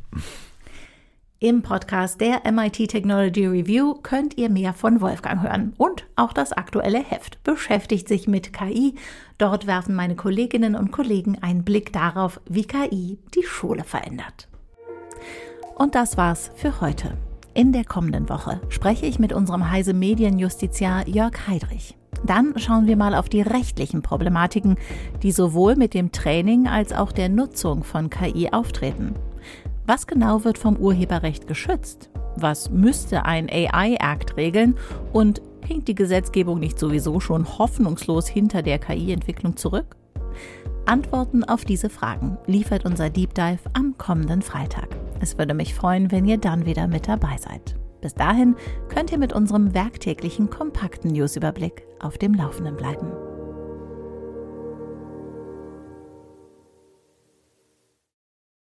[1.40, 5.72] Im Podcast der MIT Technology Review könnt ihr mehr von Wolfgang hören.
[5.78, 8.96] Und auch das aktuelle Heft beschäftigt sich mit KI.
[9.38, 14.48] Dort werfen meine Kolleginnen und Kollegen einen Blick darauf, wie KI die Schule verändert.
[15.76, 17.16] Und das war's für heute.
[17.54, 21.96] In der kommenden Woche spreche ich mit unserem Heise Medienjustiziar Jörg Heidrich.
[22.24, 24.76] Dann schauen wir mal auf die rechtlichen Problematiken,
[25.22, 29.14] die sowohl mit dem Training als auch der Nutzung von KI auftreten.
[29.86, 32.10] Was genau wird vom Urheberrecht geschützt?
[32.36, 34.76] Was müsste ein AI-Act regeln?
[35.12, 39.96] Und hinkt die Gesetzgebung nicht sowieso schon hoffnungslos hinter der KI-Entwicklung zurück?
[40.86, 44.88] Antworten auf diese Fragen liefert unser Deep Dive am kommenden Freitag.
[45.20, 47.76] Es würde mich freuen, wenn ihr dann wieder mit dabei seid.
[48.00, 48.56] Bis dahin
[48.88, 53.27] könnt ihr mit unserem werktäglichen kompakten Newsüberblick auf dem Laufenden bleiben.